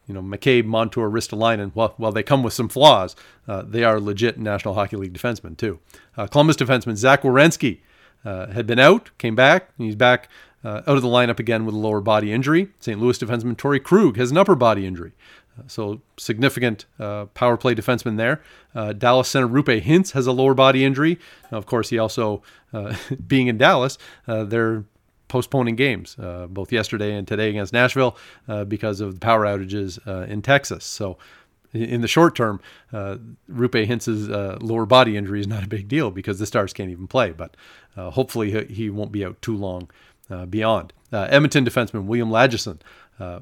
you 0.07 0.13
know 0.13 0.21
McCabe, 0.21 0.65
Montour, 0.65 1.09
Ristolainen, 1.09 1.71
well, 1.75 1.93
while 1.97 2.11
they 2.11 2.23
come 2.23 2.43
with 2.43 2.53
some 2.53 2.69
flaws, 2.69 3.15
uh, 3.47 3.63
they 3.63 3.83
are 3.83 3.99
legit 3.99 4.39
National 4.39 4.73
Hockey 4.73 4.97
League 4.97 5.13
defensemen 5.13 5.57
too. 5.57 5.79
Columbus 6.29 6.55
defenseman 6.57 6.95
Zach 6.95 7.23
Werenski 7.23 7.79
had 8.23 8.65
been 8.65 8.79
out, 8.79 9.11
came 9.17 9.35
back, 9.35 9.69
and 9.77 9.85
he's 9.85 9.95
back 9.95 10.29
uh, 10.63 10.81
out 10.87 10.95
of 10.97 11.01
the 11.01 11.07
lineup 11.07 11.39
again 11.39 11.65
with 11.65 11.75
a 11.75 11.77
lower 11.77 12.01
body 12.01 12.31
injury. 12.31 12.69
St. 12.79 12.99
Louis 12.99 13.17
defenseman 13.17 13.55
Torey 13.55 13.81
Krug 13.81 14.17
has 14.17 14.31
an 14.31 14.37
upper 14.37 14.55
body 14.55 14.85
injury. 14.85 15.13
Uh, 15.57 15.63
so 15.67 16.01
significant 16.17 16.85
uh, 16.99 17.25
power 17.27 17.57
play 17.57 17.75
defenseman 17.75 18.17
there. 18.17 18.41
Uh, 18.73 18.93
Dallas 18.93 19.27
center 19.27 19.47
Roope 19.47 19.81
Hintz 19.81 20.11
has 20.11 20.27
a 20.27 20.31
lower 20.31 20.53
body 20.53 20.85
injury. 20.85 21.19
Now, 21.51 21.57
of 21.57 21.65
course, 21.65 21.89
he 21.89 21.97
also, 21.97 22.41
uh, 22.73 22.95
being 23.27 23.47
in 23.47 23.57
Dallas, 23.57 23.97
uh, 24.27 24.43
they're 24.43 24.85
postponing 25.31 25.75
games 25.75 26.15
both 26.49 26.71
yesterday 26.71 27.15
and 27.15 27.27
today 27.27 27.49
against 27.49 27.73
Nashville 27.73 28.17
because 28.67 29.01
of 29.01 29.13
the 29.15 29.19
power 29.19 29.45
outages 29.45 29.97
in 30.27 30.41
Texas. 30.41 30.85
So 30.85 31.17
in 31.73 32.01
the 32.01 32.07
short 32.07 32.35
term, 32.35 32.59
uh, 32.91 33.17
Roope 33.49 33.85
Hintz's 33.85 34.29
uh, 34.29 34.57
lower 34.61 34.85
body 34.85 35.15
injury 35.15 35.39
is 35.39 35.47
not 35.47 35.63
a 35.63 35.67
big 35.67 35.87
deal 35.87 36.11
because 36.11 36.39
the 36.39 36.45
Stars 36.45 36.73
can't 36.73 36.89
even 36.89 37.07
play. 37.07 37.31
But 37.31 37.55
uh, 37.95 38.11
hopefully 38.11 38.67
he, 38.67 38.89
won't 38.89 39.11
be 39.11 39.25
out 39.25 39.41
too 39.41 39.55
long 39.55 39.89
uh, 40.29 40.45
beyond. 40.45 40.93
Uh, 41.11 41.27
Edmonton 41.29 41.65
defenseman 41.65 42.05
William 42.05 42.29
Lagesson 42.29 42.79
uh, 43.19 43.39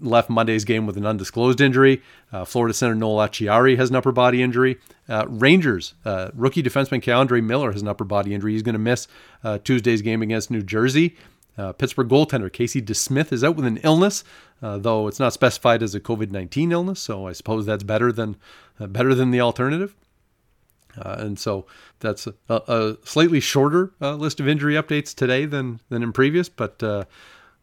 left 0.00 0.30
Monday's 0.30 0.64
game 0.64 0.86
with 0.86 0.96
an 0.96 1.06
undisclosed 1.06 1.60
injury. 1.60 2.02
Uh, 2.32 2.44
Florida 2.44 2.74
center 2.74 2.94
Noel 2.94 3.26
Acciari 3.26 3.76
has 3.76 3.90
an 3.90 3.96
upper 3.96 4.12
body 4.12 4.42
injury. 4.42 4.78
Uh, 5.08 5.26
Rangers 5.28 5.94
uh, 6.04 6.30
rookie 6.34 6.62
defenseman 6.62 7.02
K'Andre 7.02 7.42
Miller 7.42 7.72
has 7.72 7.82
an 7.82 7.88
upper 7.88 8.04
body 8.04 8.34
injury. 8.34 8.52
He's 8.52 8.62
going 8.62 8.74
to 8.74 8.78
miss 8.78 9.08
Tuesday's 9.64 10.02
game 10.02 10.22
against 10.22 10.50
New 10.50 10.62
Jersey. 10.62 11.16
Pittsburgh 11.56 12.08
goaltender 12.08 12.52
Casey 12.52 12.80
DeSmith 12.80 13.32
is 13.32 13.44
out 13.44 13.56
with 13.56 13.66
an 13.66 13.78
illness, 13.78 14.24
though 14.60 15.08
it's 15.08 15.20
not 15.20 15.32
specified 15.32 15.82
as 15.82 15.94
a 15.94 16.00
COVID 16.00 16.30
nineteen 16.30 16.72
illness. 16.72 17.00
So 17.00 17.26
I 17.26 17.32
suppose 17.32 17.66
that's 17.66 17.84
better 17.84 18.12
than 18.12 18.36
better 18.78 19.14
than 19.14 19.30
the 19.30 19.40
alternative. 19.40 19.94
Uh, 20.98 21.16
and 21.18 21.38
so 21.38 21.66
that's 22.00 22.26
a, 22.26 22.34
a 22.48 22.96
slightly 23.04 23.40
shorter 23.40 23.92
uh, 24.00 24.14
list 24.14 24.40
of 24.40 24.48
injury 24.48 24.74
updates 24.74 25.14
today 25.14 25.44
than 25.46 25.80
than 25.88 26.02
in 26.02 26.12
previous, 26.12 26.48
but 26.48 26.82
uh, 26.82 27.04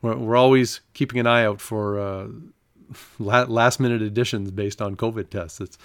we're, 0.02 0.16
we're, 0.16 0.36
always 0.36 0.82
keeping 0.94 1.20
an 1.20 1.28
eye 1.28 1.44
out 1.44 1.60
for 1.60 2.00
uh, 2.00 2.28
last 3.20 3.80
minute 3.80 4.02
additions 4.02 4.52
based 4.52 4.82
on 4.82 4.96
COVID 4.96 5.30
tests. 5.30 5.62
It's 5.62 5.78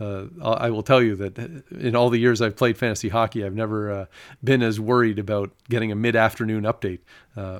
uh, 0.00 0.26
I 0.42 0.70
will 0.70 0.82
tell 0.82 1.02
you 1.02 1.16
that 1.16 1.38
in 1.70 1.96
all 1.96 2.10
the 2.10 2.18
years 2.18 2.40
I've 2.40 2.56
played 2.56 2.78
fantasy 2.78 3.08
hockey, 3.08 3.44
I've 3.44 3.54
never 3.54 3.90
uh, 3.90 4.06
been 4.42 4.62
as 4.62 4.78
worried 4.78 5.18
about 5.18 5.52
getting 5.68 5.92
a 5.92 5.96
mid 5.96 6.16
afternoon 6.16 6.64
update 6.64 7.00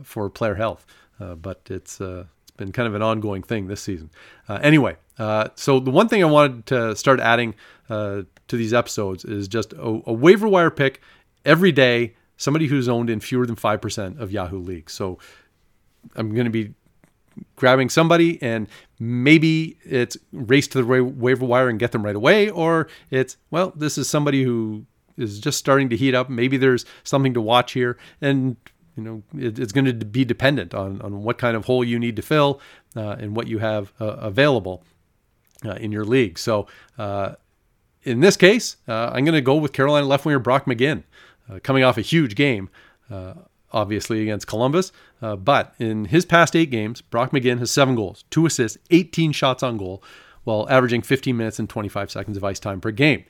for 0.05 0.31
player 0.31 0.55
health. 0.55 0.87
but 1.19 1.61
it's 1.71 2.01
it's 2.01 2.51
been 2.57 2.73
kind 2.73 2.87
of 2.87 2.95
an 2.95 3.03
ongoing 3.03 3.43
thing 3.43 3.67
this 3.67 3.81
season. 3.81 4.11
anyway, 4.49 4.97
so 5.55 5.81
the 5.81 5.91
one 5.91 6.09
thing 6.09 6.23
I 6.23 6.27
wanted 6.27 6.67
to 6.67 6.97
start 6.97 7.21
adding 7.21 7.55
uh, 7.91 8.23
to 8.49 8.57
these 8.57 8.75
episodes 8.75 9.25
is 9.25 9.49
just 9.49 9.73
a, 9.75 10.01
a 10.07 10.13
waiver 10.13 10.49
wire 10.49 10.71
pick 10.71 11.01
every 11.45 11.73
day, 11.73 12.15
somebody 12.37 12.67
who's 12.67 12.89
owned 12.89 13.11
in 13.11 13.21
fewer 13.21 13.47
than 13.47 13.57
5% 13.57 14.19
of 14.19 14.31
Yahoo 14.33 14.59
leagues. 14.59 14.93
So 14.93 15.19
I'm 16.17 16.35
going 16.35 16.45
to 16.45 16.51
be 16.51 16.75
grabbing 17.57 17.89
somebody 17.89 18.41
and 18.43 18.69
maybe 18.99 19.79
it's 19.85 20.17
race 20.33 20.69
to 20.69 20.83
the 20.83 21.05
waiver 21.05 21.45
wire 21.45 21.69
and 21.69 21.79
get 21.79 21.93
them 21.93 22.05
right 22.05 22.17
away, 22.17 22.51
or 22.51 22.89
it's, 23.11 23.37
well, 23.51 23.73
this 23.77 23.99
is 23.99 24.09
somebody 24.09 24.43
who 24.45 24.85
is 25.17 25.39
just 25.39 25.59
starting 25.59 25.89
to 25.89 25.97
heat 25.97 26.15
up. 26.15 26.29
Maybe 26.31 26.57
there's 26.57 26.85
something 27.05 27.35
to 27.35 27.41
watch 27.41 27.73
here. 27.73 27.99
And 28.21 28.57
you 28.97 29.03
know, 29.05 29.23
it, 29.37 29.59
it's 29.59 29.73
going 29.73 29.85
to 29.85 29.93
be 29.93 30.25
dependent 30.25 30.75
on, 30.75 31.01
on 31.03 31.23
what 31.23 31.39
kind 31.39 31.57
of 31.57 31.67
hole 31.67 31.85
you 31.85 31.99
need 31.99 32.17
to 32.17 32.23
fill 32.23 32.61
uh, 32.97 33.17
and 33.19 33.37
what 33.37 33.47
you 33.47 33.59
have 33.59 33.93
uh, 34.01 34.07
available 34.07 34.83
uh, 35.65 35.75
in 35.75 35.93
your 35.93 36.05
league. 36.05 36.39
So 36.39 36.67
uh, 36.99 37.35
in 38.03 38.21
this 38.21 38.37
case, 38.37 38.77
uh, 38.89 39.11
I'm 39.13 39.25
going 39.25 39.35
to 39.35 39.41
go 39.41 39.57
with 39.57 39.73
Carolina 39.73 40.07
left 40.07 40.25
winger 40.25 40.39
Brock 40.41 40.65
McGinn, 40.65 41.05
uh, 41.49 41.61
coming 41.63 41.85
off 41.85 41.97
a 41.97 42.03
huge 42.03 42.35
game, 42.35 42.71
obviously 43.73 44.23
against 44.23 44.47
Columbus. 44.47 44.93
Uh, 45.21 45.37
but 45.37 45.75
in 45.79 46.07
his 46.07 46.25
past 46.25 46.57
eight 46.57 46.71
games, 46.71 47.01
Brock 47.01 47.33
McGinn 47.33 47.59
has 47.59 47.71
seven 47.71 47.95
goals, 47.95 48.25
two 48.31 48.47
assists, 48.47 48.79
18 48.91 49.33
shots 49.33 49.63
on 49.63 49.77
goal, 49.77 50.03
while 50.45 50.67
averaging 50.71 51.03
15 51.03 51.37
minutes 51.37 51.59
and 51.59 51.69
25 51.69 52.11
seconds 52.11 52.37
of 52.37 52.45
ice 52.45 52.61
time 52.61 52.81
per 52.81 52.91
game. 52.91 53.25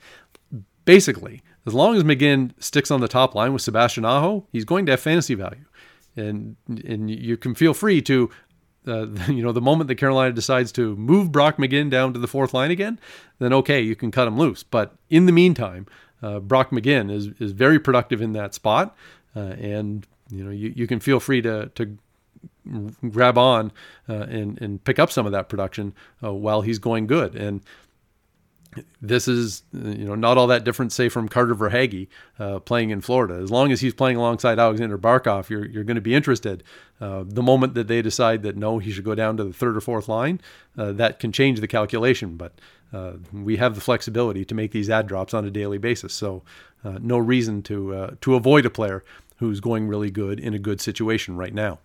Basically, 0.85 1.41
as 1.65 1.73
long 1.73 1.95
as 1.95 2.03
McGinn 2.03 2.51
sticks 2.59 2.91
on 2.91 3.01
the 3.01 3.07
top 3.07 3.35
line 3.35 3.53
with 3.53 3.61
Sebastian 3.61 4.05
Aho, 4.05 4.47
he's 4.51 4.65
going 4.65 4.85
to 4.85 4.93
have 4.93 4.99
fantasy 4.99 5.35
value. 5.35 5.65
And, 6.15 6.55
and 6.67 7.09
you 7.09 7.37
can 7.37 7.55
feel 7.55 7.73
free 7.73 8.01
to 8.03 8.29
uh, 8.87 9.07
you 9.27 9.43
know, 9.43 9.51
the 9.51 9.61
moment 9.61 9.87
that 9.87 9.95
Carolina 9.95 10.33
decides 10.33 10.71
to 10.73 10.95
move 10.95 11.31
Brock 11.31 11.57
McGinn 11.57 11.89
down 11.89 12.13
to 12.13 12.19
the 12.19 12.27
fourth 12.27 12.53
line 12.53 12.71
again, 12.71 12.99
then 13.39 13.53
okay, 13.53 13.81
you 13.81 13.95
can 13.95 14.11
cut 14.11 14.27
him 14.27 14.37
loose. 14.37 14.63
But 14.63 14.95
in 15.09 15.25
the 15.25 15.31
meantime, 15.31 15.85
uh, 16.21 16.39
Brock 16.39 16.71
McGinn 16.71 17.11
is 17.11 17.27
is 17.39 17.51
very 17.51 17.79
productive 17.79 18.21
in 18.21 18.33
that 18.33 18.53
spot, 18.53 18.95
uh, 19.35 19.55
and 19.59 20.05
you 20.29 20.43
know 20.43 20.51
you, 20.51 20.73
you 20.75 20.87
can 20.87 20.99
feel 20.99 21.19
free 21.19 21.41
to 21.41 21.71
to 21.75 21.97
grab 23.09 23.37
on 23.37 23.71
uh, 24.07 24.13
and 24.13 24.61
and 24.61 24.83
pick 24.83 24.99
up 24.99 25.11
some 25.11 25.25
of 25.25 25.31
that 25.31 25.49
production 25.49 25.93
uh, 26.23 26.33
while 26.33 26.61
he's 26.61 26.79
going 26.79 27.07
good. 27.07 27.35
And 27.35 27.61
this 29.01 29.27
is 29.27 29.63
you 29.73 30.05
know 30.05 30.15
not 30.15 30.37
all 30.37 30.47
that 30.47 30.63
different, 30.63 30.91
say, 30.91 31.09
from 31.09 31.27
Carter 31.27 31.55
Verhaeghe 31.55 32.07
uh, 32.37 32.59
playing 32.59 32.91
in 32.91 33.01
Florida. 33.01 33.35
As 33.35 33.49
long 33.49 33.71
as 33.71 33.81
he's 33.81 33.93
playing 33.93 34.17
alongside 34.17 34.59
Aleksander 34.59 34.97
Barkov, 34.97 35.49
you're 35.49 35.65
you're 35.65 35.83
going 35.83 35.95
to 35.95 36.01
be 36.01 36.13
interested. 36.13 36.63
Uh, 37.01 37.23
the 37.25 37.41
moment 37.41 37.73
that 37.73 37.87
they 37.87 38.01
decide 38.01 38.43
that 38.43 38.55
no, 38.55 38.77
he 38.77 38.91
should 38.91 39.05
go 39.05 39.15
down 39.15 39.37
to 39.37 39.43
the 39.43 39.53
third 39.53 39.75
or 39.75 39.81
fourth 39.81 40.07
line, 40.07 40.39
uh, 40.77 40.91
that 40.91 41.19
can 41.19 41.31
change 41.31 41.61
the 41.61 41.67
calculation. 41.67 42.37
But 42.37 42.53
uh, 42.93 43.13
we 43.33 43.57
have 43.57 43.73
the 43.73 43.81
flexibility 43.81 44.45
to 44.45 44.53
make 44.53 44.71
these 44.71 44.89
ad 44.89 45.07
drops 45.07 45.33
on 45.33 45.45
a 45.45 45.51
daily 45.51 45.77
basis, 45.77 46.13
so 46.13 46.43
no 46.83 47.17
reason 47.17 47.61
to 47.63 48.17
to 48.21 48.35
avoid 48.35 48.65
a 48.65 48.69
player 48.69 49.03
who's 49.39 49.59
going 49.59 49.87
really 49.87 50.11
good 50.11 50.39
in 50.39 50.53
a 50.53 50.59
good 50.59 50.79
situation 50.79 51.35
right 51.35 51.53
now. 51.53 51.79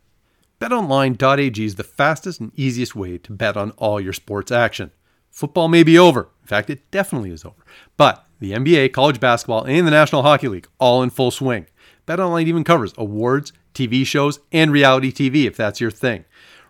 BetOnline.ag 0.60 1.64
is 1.64 1.74
the 1.74 1.82
fastest 1.82 2.40
and 2.40 2.52
easiest 2.54 2.94
way 2.94 3.18
to 3.18 3.32
bet 3.32 3.56
on 3.56 3.72
all 3.72 4.00
your 4.00 4.12
sports 4.12 4.52
action. 4.52 4.92
Football 5.30 5.68
may 5.68 5.82
be 5.82 5.98
over. 5.98 6.28
In 6.42 6.46
fact, 6.46 6.70
it 6.70 6.90
definitely 6.90 7.30
is 7.30 7.44
over. 7.44 7.64
But 7.96 8.24
the 8.38 8.52
NBA, 8.52 8.92
college 8.92 9.18
basketball, 9.18 9.64
and 9.64 9.86
the 9.86 9.90
National 9.90 10.22
Hockey 10.22 10.48
League 10.48 10.68
all 10.78 11.02
in 11.02 11.10
full 11.10 11.30
swing. 11.30 11.66
BetOnline 12.06 12.46
even 12.46 12.64
covers 12.64 12.94
awards, 12.96 13.52
TV 13.74 14.06
shows, 14.06 14.40
and 14.52 14.70
reality 14.70 15.10
TV 15.10 15.46
if 15.46 15.56
that's 15.56 15.80
your 15.80 15.90
thing. 15.90 16.24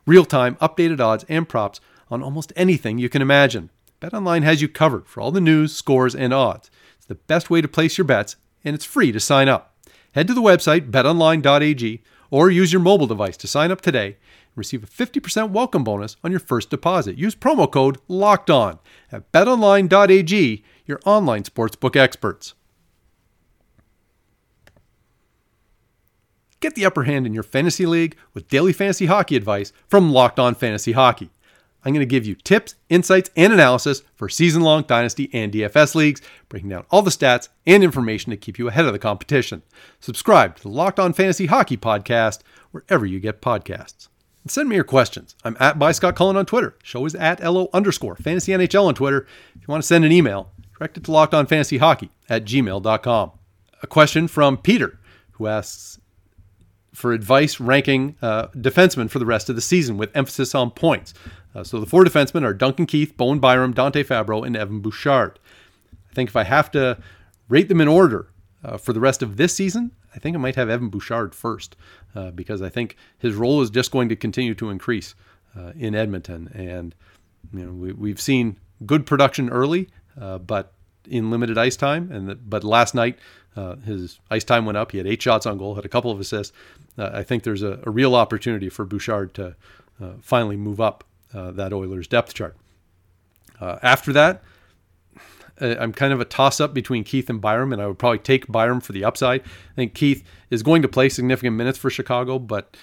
Real-time 0.06 0.56
updated 0.56 1.00
odds 1.00 1.24
and 1.28 1.48
props 1.48 1.80
on 2.08 2.22
almost 2.22 2.52
anything 2.56 2.98
you 2.98 3.08
can 3.08 3.22
imagine. 3.22 3.70
BetOnline 4.00 4.42
has 4.42 4.62
you 4.62 4.68
covered 4.68 5.06
for 5.08 5.20
all 5.20 5.30
the 5.30 5.40
news, 5.40 5.74
scores, 5.74 6.14
and 6.14 6.32
odds. 6.32 6.70
It's 6.96 7.06
the 7.06 7.14
best 7.14 7.50
way 7.50 7.60
to 7.60 7.68
place 7.68 7.98
your 7.98 8.04
bets, 8.04 8.36
and 8.64 8.74
it's 8.74 8.84
free 8.84 9.12
to 9.12 9.20
sign 9.20 9.48
up. 9.48 9.73
Head 10.14 10.28
to 10.28 10.34
the 10.34 10.40
website 10.40 10.92
betonline.ag 10.92 12.02
or 12.30 12.50
use 12.50 12.72
your 12.72 12.80
mobile 12.82 13.08
device 13.08 13.36
to 13.36 13.48
sign 13.48 13.72
up 13.72 13.80
today 13.80 14.06
and 14.06 14.16
receive 14.54 14.84
a 14.84 14.86
50% 14.86 15.50
welcome 15.50 15.82
bonus 15.82 16.16
on 16.22 16.30
your 16.30 16.40
first 16.40 16.70
deposit. 16.70 17.18
Use 17.18 17.34
promo 17.34 17.70
code 17.70 17.98
LOCKED 18.06 18.50
ON 18.50 18.78
at 19.10 19.30
betonline.ag, 19.32 20.64
your 20.86 21.00
online 21.04 21.42
sportsbook 21.42 21.96
experts. 21.96 22.54
Get 26.60 26.76
the 26.76 26.86
upper 26.86 27.02
hand 27.02 27.26
in 27.26 27.34
your 27.34 27.42
fantasy 27.42 27.84
league 27.84 28.16
with 28.32 28.48
daily 28.48 28.72
fantasy 28.72 29.06
hockey 29.06 29.36
advice 29.36 29.72
from 29.88 30.12
Locked 30.12 30.38
On 30.38 30.54
Fantasy 30.54 30.92
Hockey. 30.92 31.30
I'm 31.84 31.92
going 31.92 32.00
to 32.00 32.06
give 32.06 32.24
you 32.24 32.34
tips, 32.34 32.76
insights, 32.88 33.30
and 33.36 33.52
analysis 33.52 34.02
for 34.14 34.28
season 34.28 34.62
long 34.62 34.82
Dynasty 34.82 35.28
and 35.32 35.52
DFS 35.52 35.94
leagues, 35.94 36.22
breaking 36.48 36.70
down 36.70 36.86
all 36.90 37.02
the 37.02 37.10
stats 37.10 37.48
and 37.66 37.84
information 37.84 38.30
to 38.30 38.36
keep 38.36 38.58
you 38.58 38.68
ahead 38.68 38.86
of 38.86 38.92
the 38.92 38.98
competition. 38.98 39.62
Subscribe 40.00 40.56
to 40.56 40.62
the 40.62 40.70
Locked 40.70 40.98
On 40.98 41.12
Fantasy 41.12 41.46
Hockey 41.46 41.76
podcast 41.76 42.40
wherever 42.70 43.04
you 43.04 43.20
get 43.20 43.42
podcasts. 43.42 44.08
And 44.42 44.50
send 44.50 44.68
me 44.68 44.74
your 44.74 44.84
questions. 44.84 45.34
I'm 45.44 45.56
at 45.60 45.78
by 45.78 45.92
Scott 45.92 46.16
Cullen 46.16 46.36
on 46.36 46.46
Twitter. 46.46 46.76
Show 46.82 47.04
is 47.06 47.14
at 47.14 47.42
LO 47.42 47.68
underscore 47.72 48.16
fantasy 48.16 48.52
NHL 48.52 48.86
on 48.86 48.94
Twitter. 48.94 49.26
If 49.54 49.62
you 49.62 49.72
want 49.72 49.82
to 49.82 49.86
send 49.86 50.04
an 50.04 50.12
email, 50.12 50.50
direct 50.78 50.96
it 50.96 51.04
to 51.04 51.12
locked 51.12 51.34
on 51.34 51.46
fantasy 51.46 51.78
hockey 51.78 52.10
at 52.28 52.44
gmail.com. 52.44 53.30
A 53.82 53.86
question 53.86 54.28
from 54.28 54.56
Peter, 54.58 54.98
who 55.32 55.46
asks 55.46 55.98
for 56.92 57.12
advice 57.12 57.58
ranking 57.58 58.16
uh, 58.22 58.46
defensemen 58.48 59.10
for 59.10 59.18
the 59.18 59.26
rest 59.26 59.48
of 59.48 59.56
the 59.56 59.62
season 59.62 59.96
with 59.96 60.16
emphasis 60.16 60.54
on 60.54 60.70
points. 60.70 61.12
Uh, 61.54 61.62
so 61.62 61.78
the 61.78 61.86
four 61.86 62.04
defensemen 62.04 62.44
are 62.44 62.54
Duncan 62.54 62.86
Keith, 62.86 63.16
Bowen 63.16 63.38
Byram, 63.38 63.72
Dante 63.72 64.02
Fabbro, 64.02 64.46
and 64.46 64.56
Evan 64.56 64.80
Bouchard. 64.80 65.38
I 66.10 66.14
think 66.14 66.30
if 66.30 66.36
I 66.36 66.44
have 66.44 66.70
to 66.72 66.98
rate 67.48 67.68
them 67.68 67.80
in 67.80 67.88
order 67.88 68.28
uh, 68.64 68.76
for 68.76 68.92
the 68.92 69.00
rest 69.00 69.22
of 69.22 69.36
this 69.36 69.54
season, 69.54 69.92
I 70.14 70.18
think 70.18 70.36
I 70.36 70.38
might 70.38 70.56
have 70.56 70.70
Evan 70.70 70.88
Bouchard 70.88 71.34
first 71.34 71.76
uh, 72.14 72.30
because 72.30 72.62
I 72.62 72.68
think 72.68 72.96
his 73.18 73.34
role 73.34 73.60
is 73.62 73.70
just 73.70 73.90
going 73.90 74.08
to 74.08 74.16
continue 74.16 74.54
to 74.54 74.70
increase 74.70 75.14
uh, 75.56 75.72
in 75.76 75.94
Edmonton. 75.94 76.50
And 76.54 76.94
you 77.52 77.66
know, 77.66 77.72
we, 77.72 77.92
we've 77.92 78.20
seen 78.20 78.58
good 78.86 79.06
production 79.06 79.50
early, 79.50 79.88
uh, 80.20 80.38
but 80.38 80.72
in 81.08 81.30
limited 81.30 81.58
ice 81.58 81.76
time. 81.76 82.10
And 82.10 82.28
the, 82.28 82.34
but 82.34 82.64
last 82.64 82.94
night 82.94 83.18
uh, 83.56 83.76
his 83.76 84.20
ice 84.30 84.44
time 84.44 84.64
went 84.64 84.78
up. 84.78 84.92
He 84.92 84.98
had 84.98 85.06
eight 85.06 85.22
shots 85.22 85.46
on 85.46 85.58
goal, 85.58 85.74
had 85.74 85.84
a 85.84 85.88
couple 85.88 86.10
of 86.10 86.18
assists. 86.18 86.52
Uh, 86.98 87.10
I 87.12 87.22
think 87.22 87.42
there's 87.42 87.62
a, 87.62 87.80
a, 87.84 87.90
real 87.90 88.14
opportunity 88.14 88.68
for 88.68 88.84
Bouchard 88.84 89.34
to 89.34 89.56
uh, 90.02 90.12
finally 90.20 90.56
move 90.56 90.80
up 90.80 91.04
uh, 91.34 91.50
that 91.52 91.72
Oilers 91.72 92.06
depth 92.08 92.34
chart. 92.34 92.56
Uh, 93.60 93.78
after 93.82 94.12
that, 94.12 94.42
I'm 95.60 95.92
kind 95.92 96.12
of 96.12 96.20
a 96.20 96.24
toss 96.24 96.60
up 96.60 96.74
between 96.74 97.04
Keith 97.04 97.30
and 97.30 97.40
Byram, 97.40 97.72
and 97.72 97.80
I 97.80 97.86
would 97.86 97.98
probably 97.98 98.18
take 98.18 98.50
Byram 98.50 98.80
for 98.80 98.92
the 98.92 99.04
upside. 99.04 99.40
I 99.42 99.74
think 99.76 99.94
Keith 99.94 100.24
is 100.50 100.62
going 100.62 100.82
to 100.82 100.88
play 100.88 101.08
significant 101.08 101.56
minutes 101.56 101.78
for 101.78 101.90
Chicago, 101.90 102.40
but 102.40 102.76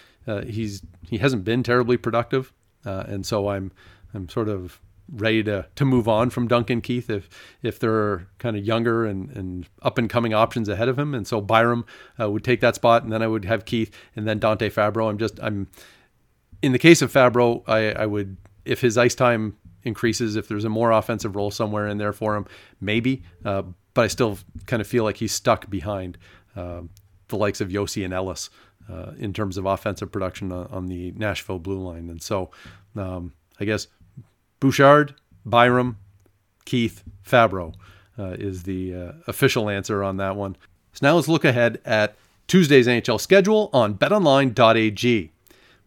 he's 0.45 0.81
he 1.09 1.17
hasn't 1.17 1.43
been 1.43 1.63
terribly 1.63 1.97
productive, 1.97 2.53
and 2.85 3.25
so 3.25 3.49
I'm 3.49 3.73
I'm 4.13 4.29
sort 4.29 4.47
of 4.47 4.79
ready 5.11 5.43
to, 5.43 5.67
to 5.75 5.85
move 5.85 6.07
on 6.07 6.29
from 6.29 6.47
Duncan 6.47 6.81
Keith 6.81 7.09
if 7.09 7.29
if 7.61 7.79
there 7.79 7.93
are 7.93 8.27
kind 8.37 8.55
of 8.55 8.65
younger 8.65 9.05
and, 9.05 9.29
and 9.31 9.67
up 9.81 9.97
and 9.97 10.09
coming 10.09 10.33
options 10.33 10.69
ahead 10.69 10.87
of 10.87 10.97
him. 10.97 11.13
And 11.13 11.27
so 11.27 11.41
Byram 11.41 11.85
uh, 12.19 12.29
would 12.31 12.43
take 12.43 12.61
that 12.61 12.75
spot, 12.75 13.03
and 13.03 13.11
then 13.11 13.21
I 13.21 13.27
would 13.27 13.45
have 13.45 13.65
Keith 13.65 13.93
and 14.15 14.27
then 14.27 14.39
Dante 14.39 14.69
Fabbro. 14.69 15.09
I'm 15.09 15.17
just 15.17 15.39
I'm 15.41 15.67
in 16.61 16.71
the 16.71 16.79
case 16.79 17.01
of 17.01 17.11
Fabbro, 17.11 17.63
I, 17.67 17.91
I 17.91 18.05
would 18.05 18.37
if 18.65 18.81
his 18.81 18.97
ice 18.97 19.15
time 19.15 19.57
increases, 19.83 20.35
if 20.35 20.47
there's 20.47 20.65
a 20.65 20.69
more 20.69 20.91
offensive 20.91 21.35
role 21.35 21.51
somewhere 21.51 21.87
in 21.87 21.97
there 21.97 22.13
for 22.13 22.35
him, 22.35 22.45
maybe. 22.79 23.23
Uh, 23.43 23.63
but 23.93 24.03
I 24.03 24.07
still 24.07 24.37
kind 24.67 24.81
of 24.81 24.87
feel 24.87 25.03
like 25.03 25.17
he's 25.17 25.31
stuck 25.31 25.69
behind 25.69 26.17
uh, 26.55 26.81
the 27.27 27.35
likes 27.35 27.61
of 27.61 27.69
Josi 27.69 28.05
and 28.05 28.13
Ellis 28.13 28.49
uh, 28.89 29.11
in 29.17 29.33
terms 29.33 29.57
of 29.57 29.65
offensive 29.65 30.11
production 30.11 30.51
on, 30.51 30.67
on, 30.67 30.85
the 30.87 31.11
Nashville 31.11 31.59
blue 31.59 31.79
line. 31.79 32.09
And 32.09 32.21
so 32.21 32.51
um, 32.95 33.33
I 33.59 33.65
guess 33.65 33.87
Bouchard, 34.59 35.15
Byram, 35.45 35.97
Keith, 36.65 37.03
Fabbro 37.25 37.73
uh, 38.17 38.35
is 38.37 38.63
the 38.63 38.93
uh, 38.93 39.11
official 39.27 39.69
answer 39.69 40.03
on 40.03 40.17
that 40.17 40.35
one. 40.35 40.55
So 40.93 41.05
now 41.05 41.15
let's 41.15 41.27
look 41.27 41.45
ahead 41.45 41.81
at 41.85 42.15
Tuesday's 42.47 42.87
NHL 42.87 43.19
schedule 43.19 43.69
on 43.73 43.95
betonline.ag. 43.95 45.31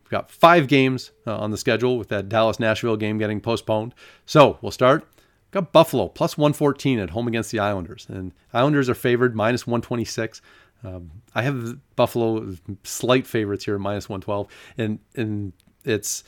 We've 0.05 0.11
got 0.11 0.31
five 0.31 0.69
games 0.69 1.13
uh, 1.27 1.39
on 1.39 1.51
the 1.51 1.57
schedule 1.57 1.97
with 1.97 2.09
that 2.09 2.29
Dallas 2.29 2.61
Nashville 2.61 2.97
game 2.97 3.17
getting 3.17 3.41
postponed. 3.41 3.95
So 4.27 4.59
we'll 4.61 4.71
start. 4.71 5.03
We've 5.17 5.53
got 5.53 5.73
Buffalo 5.73 6.09
plus 6.09 6.37
114 6.37 6.99
at 6.99 7.11
home 7.11 7.27
against 7.27 7.51
the 7.51 7.59
Islanders. 7.59 8.07
And 8.11 8.33
Islanders 8.53 8.91
are 8.91 8.95
favored 8.95 9.35
minus 9.35 9.67
126. 9.67 10.43
Um, 10.85 11.11
I 11.35 11.41
have 11.41 11.79
Buffalo 11.97 12.55
slight 12.83 13.27
favorites 13.27 13.65
here, 13.65 13.79
minus 13.79 14.07
112. 14.07 14.49
And, 14.77 14.99
and 15.17 15.55
it's 15.87 16.23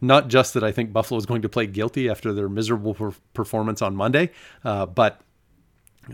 not 0.00 0.28
just 0.28 0.54
that 0.54 0.64
I 0.64 0.72
think 0.72 0.90
Buffalo 0.90 1.18
is 1.18 1.26
going 1.26 1.42
to 1.42 1.50
play 1.50 1.66
guilty 1.66 2.08
after 2.08 2.32
their 2.32 2.48
miserable 2.48 2.94
per- 2.94 3.14
performance 3.34 3.82
on 3.82 3.94
Monday, 3.94 4.30
uh, 4.64 4.86
but 4.86 5.20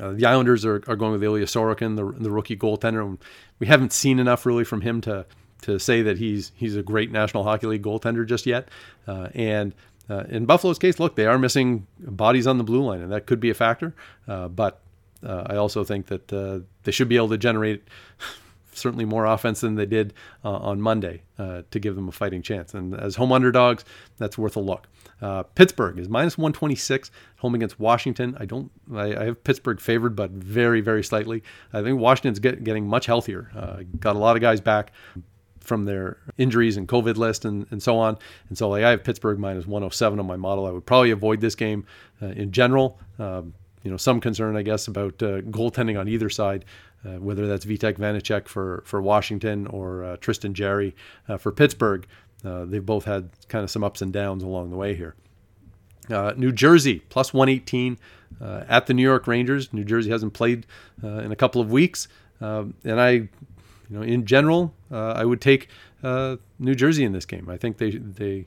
uh, 0.01 0.13
the 0.13 0.27
Islanders 0.27 0.65
are, 0.65 0.83
are 0.87 0.97
going 0.97 1.13
with 1.13 1.23
Ilya 1.23 1.47
Sorokin, 1.47 1.97
the, 1.97 2.23
the 2.23 2.31
rookie 2.31 2.57
goaltender. 2.57 3.19
We 3.59 3.67
haven't 3.67 3.93
seen 3.93 4.19
enough 4.19 4.47
really 4.47 4.65
from 4.65 4.81
him 4.81 5.01
to 5.03 5.27
to 5.63 5.79
say 5.79 6.03
that 6.03 6.19
he's 6.19 6.53
he's 6.57 6.77
a 6.77 6.83
great 6.83 7.11
National 7.11 7.45
Hockey 7.45 7.67
League 7.67 7.83
goaltender 7.83 8.27
just 8.27 8.47
yet. 8.47 8.69
Uh, 9.07 9.29
and 9.35 9.75
uh, 10.09 10.25
in 10.29 10.45
Buffalo's 10.45 10.79
case, 10.79 10.99
look, 10.99 11.15
they 11.17 11.27
are 11.27 11.39
missing 11.39 11.87
bodies 11.99 12.47
on 12.47 12.59
the 12.59 12.65
blue 12.65 12.83
line, 12.83 13.01
and 13.01 13.13
that 13.13 13.27
could 13.27 13.41
be 13.41 13.51
a 13.51 13.55
factor. 13.55 13.95
Uh, 14.27 14.49
but 14.49 14.81
uh, 15.25 15.45
I 15.47 15.57
also 15.57 15.85
think 15.85 16.07
that 16.07 16.29
they 16.85 16.91
should 16.91 17.09
be 17.09 17.17
able 17.17 17.29
to 17.29 17.39
generate 17.39 17.85
certainly 18.73 19.05
more 19.05 19.27
offense 19.27 19.61
than 19.61 19.75
they 19.75 19.87
did 19.87 20.15
uh, 20.45 20.53
on 20.53 20.81
Monday 20.81 21.23
uh, 21.39 21.63
to 21.71 21.79
give 21.79 21.97
them 21.97 22.09
a 22.09 22.13
fighting 22.13 22.43
chance. 22.43 22.75
And 22.75 22.95
as 22.95 23.17
home 23.17 23.33
underdogs, 23.33 23.85
that's 24.19 24.39
worth 24.39 24.57
a 24.57 24.61
look. 24.61 24.89
Uh, 25.21 25.43
Pittsburgh 25.43 25.99
is 25.99 26.09
minus 26.09 26.39
126 26.39 27.11
home 27.37 27.55
against 27.55 27.79
Washington. 27.79 28.37
I 28.41 28.47
don't. 28.47 28.71
I, 28.95 29.15
I, 29.15 29.25
have 29.27 29.45
Pittsburgh 29.45 29.79
favored, 29.79 30.17
but 30.17 30.31
very, 30.31 30.81
very 30.81 31.05
slightly. 31.05 31.43
I 31.73 31.83
think 31.83 32.01
Washington's 32.01 32.39
get, 32.39 32.65
getting 32.65 32.87
much 32.87 33.07
healthier. 33.07 33.51
Uh, 33.55 33.83
got 33.99 34.17
a 34.17 34.19
lot 34.19 34.37
of 34.37 34.43
guys 34.43 34.61
back 34.61 34.93
from 35.71 35.87
their 35.87 36.19
injuries 36.37 36.77
and 36.77 36.87
COVID 36.87 37.17
list 37.17 37.47
and, 37.47 37.67
and 37.71 37.83
so 37.83 37.97
on. 37.97 38.19
And 38.51 38.59
so 38.59 38.69
like, 38.69 38.85
I 38.85 38.91
have 38.91 39.05
Pittsburgh 39.05 39.39
minus 39.39 39.67
107 39.67 40.19
on 40.19 40.27
my 40.27 40.37
model. 40.37 40.67
I 40.67 40.71
would 40.71 40.85
probably 40.85 41.13
avoid 41.13 41.41
this 41.41 41.55
game 41.55 41.87
uh, 42.21 42.27
in 42.27 42.53
general. 42.53 42.99
Um, 43.19 43.55
you 43.85 43.91
know, 43.91 43.97
some 43.97 44.21
concern, 44.21 44.57
I 44.57 44.63
guess, 44.63 44.89
about 44.89 45.23
uh, 45.23 45.41
goaltending 45.41 45.99
on 45.99 46.09
either 46.09 46.29
side 46.29 46.67
uh, 47.05 47.19
whether 47.19 47.47
that's 47.47 47.65
Vitek 47.65 47.97
Vanecek 47.97 48.47
for, 48.47 48.83
for 48.85 49.01
Washington 49.01 49.67
or 49.67 50.05
uh, 50.05 50.17
Tristan 50.19 50.55
Jarry 50.55 50.95
uh, 51.29 51.39
for 51.39 51.53
Pittsburgh. 51.53 52.07
Uh, 52.45 52.65
they've 52.65 52.85
both 52.85 53.05
had 53.05 53.31
kind 53.49 53.65
of 53.65 53.71
some 53.71 53.85
ups 53.85 54.03
and 54.03 54.13
downs 54.13 54.43
along 54.43 54.71
the 54.71 54.77
way 54.77 54.95
here. 54.95 55.15
Uh, 56.11 56.33
New 56.37 56.53
Jersey 56.53 57.01
plus 57.09 57.33
118 57.33 57.99
uh, 58.41 58.65
at 58.69 58.87
the 58.87 58.95
New 58.95 59.03
York 59.03 59.27
Rangers. 59.27 59.73
New 59.73 59.85
Jersey 59.85 60.11
hasn't 60.11 60.33
played 60.33 60.67
in 61.03 61.33
a 61.33 61.37
couple 61.37 61.63
of 61.63 61.71
weeks, 61.71 62.09
um, 62.41 62.75
and 62.85 63.01
I, 63.01 63.29
you 63.91 63.97
know, 63.97 64.03
in 64.03 64.25
general, 64.25 64.73
I 64.91 65.25
would 65.25 65.41
take 65.41 65.69
New 66.03 66.75
Jersey 66.75 67.05
in 67.05 67.13
this 67.13 67.27
game. 67.27 67.49
I 67.49 67.57
think 67.57 67.79
they 67.79 67.91
they 67.91 68.47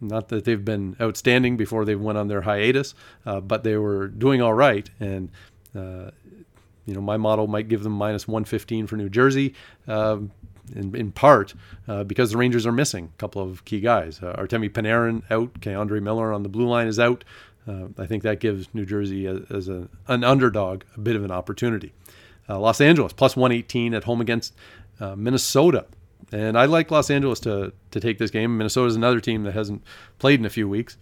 not 0.00 0.28
that 0.28 0.44
they've 0.44 0.64
been 0.64 0.96
outstanding 1.00 1.56
before 1.56 1.84
they 1.84 1.94
went 1.94 2.18
on 2.18 2.28
their 2.28 2.42
hiatus, 2.42 2.94
but 3.24 3.64
they 3.64 3.76
were 3.76 4.08
doing 4.08 4.40
all 4.40 4.54
right 4.54 4.88
and 5.00 5.30
you 6.86 6.94
know, 6.94 7.00
my 7.00 7.16
model 7.16 7.46
might 7.46 7.68
give 7.68 7.82
them 7.82 7.92
minus 7.92 8.28
115 8.28 8.86
for 8.86 8.96
New 8.96 9.08
Jersey. 9.08 9.54
Um, 9.86 10.30
in, 10.74 10.96
in, 10.96 11.12
part 11.12 11.52
uh, 11.88 12.04
because 12.04 12.30
the 12.30 12.38
Rangers 12.38 12.64
are 12.64 12.72
missing 12.72 13.12
a 13.14 13.18
couple 13.18 13.42
of 13.42 13.66
key 13.66 13.80
guys. 13.80 14.20
Uh, 14.22 14.34
Artemi 14.38 14.70
Panarin 14.70 15.22
out, 15.30 15.52
K'Andre 15.60 16.02
Miller 16.02 16.32
on 16.32 16.42
the 16.42 16.48
blue 16.48 16.66
line 16.66 16.86
is 16.86 16.98
out. 16.98 17.22
Uh, 17.68 17.88
I 17.98 18.06
think 18.06 18.22
that 18.22 18.40
gives 18.40 18.66
New 18.72 18.86
Jersey 18.86 19.26
as, 19.26 19.40
as 19.50 19.68
a, 19.68 19.88
an 20.08 20.24
underdog 20.24 20.84
a 20.96 21.00
bit 21.00 21.16
of 21.16 21.24
an 21.24 21.30
opportunity. 21.30 21.92
Uh, 22.48 22.58
Los 22.58 22.80
Angeles 22.80 23.12
plus 23.12 23.36
118 23.36 23.94
at 23.94 24.04
home 24.04 24.20
against 24.20 24.54
uh, 25.00 25.14
Minnesota. 25.16 25.86
And 26.32 26.58
I 26.58 26.64
like 26.64 26.90
Los 26.90 27.10
Angeles 27.10 27.40
to, 27.40 27.72
to 27.90 28.00
take 28.00 28.18
this 28.18 28.30
game. 28.30 28.56
Minnesota 28.56 28.88
is 28.88 28.96
another 28.96 29.20
team 29.20 29.44
that 29.44 29.52
hasn't 29.52 29.82
played 30.18 30.40
in 30.40 30.46
a 30.46 30.50
few 30.50 30.68
weeks. 30.68 30.96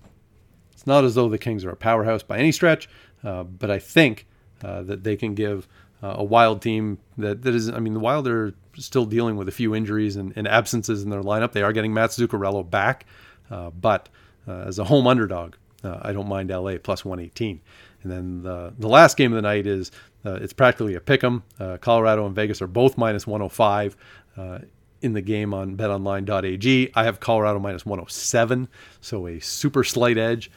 It's 0.73 0.87
not 0.87 1.05
as 1.05 1.15
though 1.15 1.29
the 1.29 1.39
Kings 1.39 1.65
are 1.65 1.71
a 1.71 1.77
powerhouse 1.77 2.23
by 2.23 2.39
any 2.39 2.53
stretch, 2.53 2.89
uh, 3.23 3.45
but 3.45 3.71
I 3.71 3.79
think 3.79 4.27
uh, 4.63 4.83
that 4.83 5.05
they 5.05 5.17
can 5.17 5.35
give 5.35 5.69
uh, 6.03 6.15
a 6.19 6.25
Wild 6.25 6.61
team 6.61 6.99
that, 7.19 7.43
that 7.43 7.55
is, 7.55 7.71
I 7.71 7.79
mean, 7.79 7.95
the 7.95 8.01
Wild 8.01 8.27
are 8.27 8.55
still 8.77 9.05
dealing 9.05 9.37
with 9.37 9.49
a 9.49 9.53
few 9.53 9.75
injuries 9.75 10.17
and, 10.17 10.33
and 10.37 10.49
absences 10.49 11.03
in 11.03 11.11
their 11.11 11.23
lineup. 11.23 11.53
They 11.53 11.63
are 11.63 11.73
getting 11.73 11.95
Matt 11.95 12.11
Zuccarello 12.11 12.69
back, 12.69 13.07
but 13.49 14.09
as 14.47 14.79
a 14.79 14.85
home 14.85 15.07
underdog, 15.07 15.55
I 15.85 16.13
don't 16.13 16.29
mind 16.29 16.51
LA 16.51 16.79
plus 16.83 17.05
118. 17.05 17.61
And 18.03 18.13
then 18.13 18.43
the, 18.43 18.73
the 18.79 18.89
last 18.89 19.17
game 19.17 19.33
of 19.33 19.37
the 19.37 19.43
night 19.43 19.67
is 19.67 19.91
uh, 20.25 20.35
it's 20.35 20.53
practically 20.53 20.95
a 20.95 21.01
pick 21.01 21.23
'em. 21.25 21.43
Uh, 21.59 21.79
Colorado 21.79 22.27
and 22.27 22.35
Vegas 22.35 22.63
are 22.63 22.67
both 22.67 22.97
minus 22.99 23.27
105 23.27 23.97
uh, 24.37 24.59
in 25.01 25.13
the 25.13 25.23
game 25.23 25.53
on 25.53 25.77
betonline.ag. 25.77 26.93
I 26.95 27.05
have 27.05 27.21
Colorado 27.21 27.59
minus 27.59 27.85
107, 27.85 28.69
so 29.01 29.27
a 29.27 29.41
super 29.41 29.85
slight 29.85 30.19
edge 30.19 30.51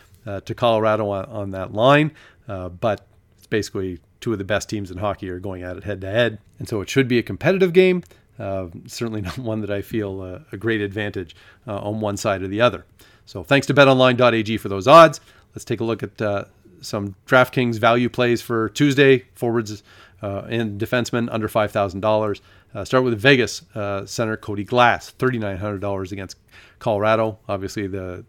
to 0.46 0.56
Colorado 0.56 1.10
on, 1.10 1.26
on 1.26 1.52
that 1.52 1.74
line. 1.74 2.12
but 2.48 3.08
it's 3.38 3.48
basically 3.48 4.00
two 4.26 4.32
of 4.32 4.40
the 4.40 4.44
best 4.44 4.68
teams 4.70 4.90
in 4.90 4.98
hockey 4.98 5.30
are 5.30 5.40
going 5.40 5.62
at 5.62 5.78
it 5.78 5.84
head 5.84 6.02
to 6.02 6.10
head. 6.10 6.40
And 6.58 6.68
so 6.68 6.82
it 6.82 6.90
should 6.90 7.08
be 7.08 7.20
a 7.20 7.24
competitive 7.24 7.74
game. 7.74 8.02
Uh, 8.40 8.68
certainly 8.88 9.22
not 9.30 9.38
one 9.38 9.62
that 9.62 9.70
I 9.70 9.84
feel 9.84 10.22
uh, 10.22 10.40
a 10.52 10.58
great 10.58 10.82
advantage 10.82 11.36
uh, 11.68 11.78
on 11.78 12.00
one 12.00 12.18
side 12.18 12.42
or 12.42 12.48
the 12.48 12.60
other. 12.60 12.86
So 13.28 13.44
thanks 13.44 13.68
to 13.68 13.74
betonline.ag 13.76 14.58
for 14.58 14.68
those 14.68 14.88
odds. 14.88 15.22
Let's 15.54 15.64
take 15.64 15.80
a 15.80 15.84
look 15.84 16.02
at 16.02 16.20
uh, 16.20 16.46
some 16.86 17.16
DraftKings 17.26 17.78
value 17.78 18.10
plays 18.10 18.42
for 18.42 18.70
Tuesday. 18.70 19.26
Forwards 19.34 19.84
uh, 20.22 20.44
and 20.50 20.80
defensemen 20.80 21.28
under 21.32 21.48
$5,000. 21.48 22.42
Uh, 22.74 22.86
start 22.86 23.04
with 23.04 23.20
Vegas 23.20 23.64
center 24.06 24.38
Cody 24.38 24.64
Glass, 24.64 25.14
$3,900 25.18 26.12
against 26.12 26.38
Colorado. 26.80 27.40
Obviously, 27.48 27.88
the 27.88 28.26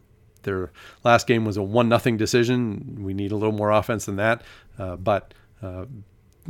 their 0.46 0.72
last 1.04 1.26
game 1.26 1.44
was 1.44 1.58
a 1.58 1.62
one 1.62 1.90
nothing 1.90 2.16
decision. 2.16 3.00
We 3.00 3.12
need 3.12 3.32
a 3.32 3.36
little 3.36 3.52
more 3.52 3.70
offense 3.70 4.06
than 4.06 4.16
that, 4.16 4.42
uh, 4.78 4.96
but 4.96 5.34
uh, 5.62 5.84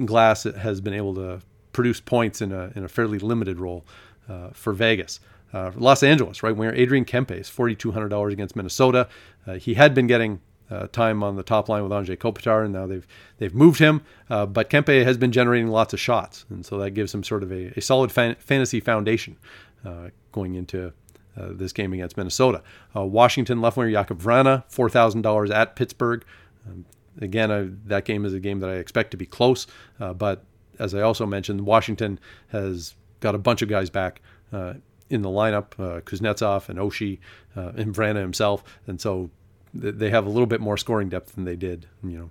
Glass 0.04 0.44
has 0.44 0.80
been 0.80 0.94
able 0.94 1.14
to 1.16 1.40
produce 1.72 2.00
points 2.00 2.40
in 2.40 2.52
a 2.52 2.70
in 2.76 2.84
a 2.84 2.88
fairly 2.88 3.18
limited 3.18 3.58
role 3.58 3.84
uh, 4.28 4.50
for 4.52 4.72
Vegas. 4.72 5.18
Uh, 5.52 5.72
Los 5.74 6.02
Angeles, 6.02 6.42
right 6.42 6.54
where 6.54 6.74
Adrian 6.74 7.04
Kempe 7.04 7.32
is 7.32 7.48
forty 7.48 7.74
two 7.74 7.90
hundred 7.90 8.10
dollars 8.10 8.32
against 8.32 8.54
Minnesota. 8.54 9.08
Uh, 9.46 9.54
he 9.54 9.74
had 9.74 9.94
been 9.94 10.06
getting 10.06 10.40
uh, 10.70 10.86
time 10.88 11.22
on 11.22 11.36
the 11.36 11.42
top 11.42 11.68
line 11.68 11.82
with 11.82 11.92
Anze 11.92 12.16
Kopitar, 12.16 12.64
and 12.64 12.72
now 12.72 12.86
they've 12.86 13.06
they've 13.38 13.54
moved 13.54 13.78
him. 13.78 14.02
Uh, 14.28 14.46
but 14.46 14.70
Kempe 14.70 15.04
has 15.04 15.16
been 15.16 15.32
generating 15.32 15.68
lots 15.68 15.92
of 15.92 16.00
shots, 16.00 16.44
and 16.50 16.64
so 16.64 16.78
that 16.78 16.90
gives 16.90 17.14
him 17.14 17.22
sort 17.22 17.42
of 17.42 17.52
a, 17.52 17.72
a 17.76 17.80
solid 17.80 18.10
fan- 18.10 18.36
fantasy 18.38 18.80
foundation 18.80 19.36
uh, 19.84 20.08
going 20.32 20.54
into 20.54 20.92
uh, 21.38 21.48
this 21.50 21.72
game 21.72 21.92
against 21.92 22.16
Minnesota. 22.16 22.62
Uh, 22.94 23.04
Washington 23.04 23.60
left 23.60 23.76
winger 23.76 23.92
Jakub 23.92 24.20
Vrana, 24.20 24.64
four 24.68 24.90
thousand 24.90 25.22
dollars 25.22 25.50
at 25.50 25.76
Pittsburgh. 25.76 26.24
Um, 26.66 26.84
again, 27.20 27.50
I, 27.52 27.68
that 27.86 28.04
game 28.04 28.24
is 28.24 28.34
a 28.34 28.40
game 28.40 28.60
that 28.60 28.70
I 28.70 28.74
expect 28.74 29.12
to 29.12 29.16
be 29.16 29.26
close, 29.26 29.66
uh, 30.00 30.12
but 30.14 30.44
as 30.78 30.94
I 30.94 31.00
also 31.00 31.26
mentioned, 31.26 31.62
Washington 31.62 32.18
has 32.48 32.94
got 33.20 33.34
a 33.34 33.38
bunch 33.38 33.62
of 33.62 33.68
guys 33.68 33.88
back 33.88 34.20
in 34.52 35.22
the 35.22 35.28
lineup: 35.28 35.70
Kuznetsov 36.04 36.68
and 36.68 36.78
Oshie 36.78 37.18
and 37.54 37.94
Vrana 37.94 38.20
himself, 38.20 38.62
and 38.86 39.00
so 39.00 39.30
they 39.80 40.10
have 40.10 40.26
a 40.26 40.28
little 40.28 40.46
bit 40.46 40.60
more 40.60 40.76
scoring 40.76 41.08
depth 41.08 41.34
than 41.34 41.44
they 41.44 41.56
did, 41.56 41.86
you 42.02 42.18
know, 42.18 42.30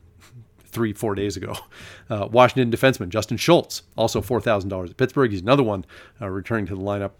three, 0.75 0.93
four 0.93 1.15
days 1.15 1.37
ago. 1.37 1.55
Uh, 2.07 2.27
Washington 2.31 2.69
defenseman 2.69 3.09
Justin 3.09 3.35
Schultz, 3.35 3.81
also 3.97 4.21
$4,000 4.21 4.91
at 4.91 4.95
Pittsburgh. 4.95 5.31
He's 5.31 5.41
another 5.41 5.63
one 5.63 5.85
uh, 6.21 6.29
returning 6.29 6.67
to 6.67 6.75
the 6.75 6.81
lineup. 6.81 7.13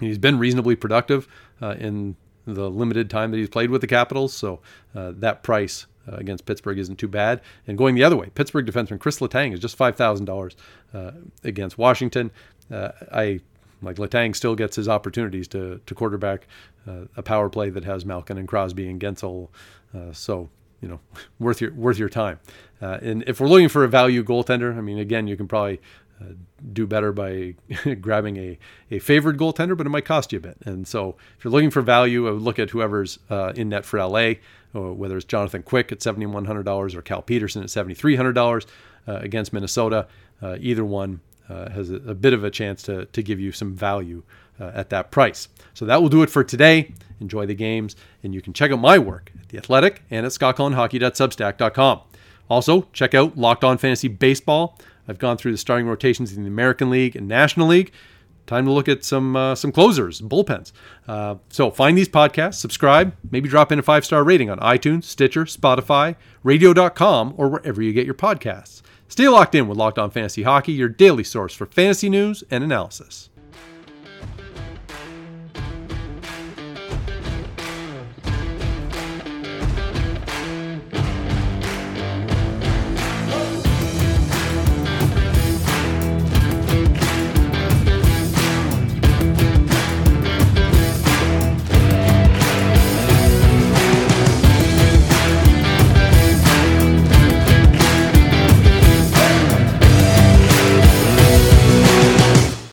He's 0.00 0.16
been 0.16 0.38
reasonably 0.38 0.74
productive 0.74 1.28
uh, 1.60 1.74
in 1.78 2.16
the 2.46 2.70
limited 2.70 3.10
time 3.10 3.30
that 3.30 3.36
he's 3.36 3.50
played 3.50 3.68
with 3.68 3.82
the 3.82 3.86
Capitals, 3.86 4.32
so 4.32 4.60
uh, 4.94 5.12
that 5.16 5.42
price 5.42 5.84
uh, 6.10 6.16
against 6.16 6.46
Pittsburgh 6.46 6.78
isn't 6.78 6.96
too 6.96 7.08
bad. 7.08 7.42
And 7.66 7.76
going 7.76 7.94
the 7.94 8.02
other 8.02 8.16
way, 8.16 8.30
Pittsburgh 8.34 8.64
defenseman 8.64 8.98
Chris 8.98 9.18
Letang 9.18 9.52
is 9.52 9.60
just 9.60 9.76
$5,000 9.76 10.54
uh, 10.94 11.10
against 11.44 11.76
Washington. 11.76 12.30
I 12.72 13.40
like 13.82 13.96
Letang 13.96 14.34
still 14.34 14.54
gets 14.54 14.76
his 14.76 14.88
opportunities 14.88 15.48
to 15.48 15.80
to 15.84 15.94
quarterback 15.94 16.46
uh, 16.86 17.02
a 17.16 17.22
power 17.22 17.48
play 17.48 17.70
that 17.70 17.84
has 17.84 18.04
Malkin 18.04 18.38
and 18.38 18.48
Crosby 18.48 18.88
and 18.88 19.00
Guentzel. 19.00 19.48
Uh, 19.94 20.12
so 20.12 20.48
you 20.80 20.88
know, 20.88 21.00
worth 21.38 21.60
your 21.60 21.72
worth 21.72 21.98
your 21.98 22.08
time. 22.08 22.40
Uh, 22.80 22.98
and 23.02 23.24
if 23.26 23.40
we're 23.40 23.48
looking 23.48 23.68
for 23.68 23.84
a 23.84 23.88
value 23.88 24.24
goaltender, 24.24 24.76
I 24.76 24.80
mean, 24.80 24.98
again, 24.98 25.26
you 25.26 25.36
can 25.36 25.46
probably 25.46 25.80
uh, 26.20 26.32
do 26.72 26.86
better 26.86 27.12
by 27.12 27.54
grabbing 28.00 28.36
a, 28.36 28.58
a 28.90 28.98
favored 28.98 29.36
goaltender, 29.36 29.76
but 29.76 29.86
it 29.86 29.90
might 29.90 30.04
cost 30.04 30.32
you 30.32 30.38
a 30.38 30.40
bit. 30.40 30.56
And 30.64 30.86
so, 30.88 31.16
if 31.36 31.44
you're 31.44 31.52
looking 31.52 31.70
for 31.70 31.82
value, 31.82 32.28
I 32.28 32.32
would 32.32 32.42
look 32.42 32.58
at 32.58 32.70
whoever's 32.70 33.18
uh, 33.28 33.52
in 33.54 33.68
net 33.68 33.84
for 33.84 34.02
LA, 34.02 34.34
whether 34.72 35.16
it's 35.16 35.26
Jonathan 35.26 35.62
Quick 35.62 35.92
at 35.92 35.98
$7,100 35.98 36.94
or 36.94 37.02
Cal 37.02 37.22
Petersen 37.22 37.62
at 37.62 37.68
$7,300 37.68 38.66
uh, 39.06 39.12
against 39.16 39.52
Minnesota. 39.52 40.06
Uh, 40.42 40.56
either 40.60 40.84
one 40.84 41.20
uh, 41.50 41.70
has 41.70 41.90
a, 41.90 41.96
a, 41.96 42.14
bit 42.14 42.32
of 42.32 42.44
a 42.44 42.50
chance 42.50 42.82
to, 42.84 43.06
to 43.06 43.22
give 43.22 43.40
you 43.40 43.52
some 43.52 43.74
value 43.74 44.22
uh, 44.60 44.70
at 44.74 44.90
that 44.90 45.10
price. 45.10 45.48
So 45.74 45.84
that 45.86 46.00
will 46.00 46.08
do 46.08 46.22
it 46.22 46.30
for 46.30 46.44
today. 46.44 46.92
Enjoy 47.20 47.46
the 47.46 47.54
games, 47.54 47.96
and 48.22 48.34
you 48.34 48.40
can 48.40 48.52
check 48.52 48.70
out 48.70 48.78
my 48.78 48.98
work 48.98 49.32
at 49.40 49.48
The 49.48 49.58
Athletic 49.58 50.02
and 50.10 50.24
at 50.24 50.32
scottcullenhockey.substack.com. 50.32 52.00
Also, 52.48 52.82
check 52.92 53.14
out 53.14 53.36
Locked 53.36 53.64
On 53.64 53.78
Fantasy 53.78 54.08
Baseball. 54.08 54.78
I've 55.08 55.18
gone 55.18 55.36
through 55.36 55.52
the 55.52 55.58
starting 55.58 55.86
rotations 55.86 56.36
in 56.36 56.42
the 56.42 56.48
American 56.48 56.90
League 56.90 57.16
and 57.16 57.28
National 57.28 57.66
League. 57.66 57.92
Time 58.50 58.64
to 58.64 58.72
look 58.72 58.88
at 58.88 59.04
some 59.04 59.36
uh, 59.36 59.54
some 59.54 59.70
closers, 59.70 60.20
bullpens. 60.20 60.72
Uh, 61.06 61.36
so 61.50 61.70
find 61.70 61.96
these 61.96 62.08
podcasts, 62.08 62.54
subscribe, 62.54 63.14
maybe 63.30 63.48
drop 63.48 63.70
in 63.70 63.78
a 63.78 63.82
five 63.82 64.04
star 64.04 64.24
rating 64.24 64.50
on 64.50 64.58
iTunes, 64.58 65.04
Stitcher, 65.04 65.44
Spotify, 65.44 66.16
Radio.com, 66.42 67.34
or 67.36 67.48
wherever 67.48 67.80
you 67.80 67.92
get 67.92 68.06
your 68.06 68.14
podcasts. 68.16 68.82
Stay 69.06 69.28
locked 69.28 69.54
in 69.54 69.68
with 69.68 69.78
Locked 69.78 70.00
On 70.00 70.10
Fantasy 70.10 70.42
Hockey, 70.42 70.72
your 70.72 70.88
daily 70.88 71.22
source 71.22 71.54
for 71.54 71.64
fantasy 71.64 72.08
news 72.08 72.42
and 72.50 72.64
analysis. 72.64 73.30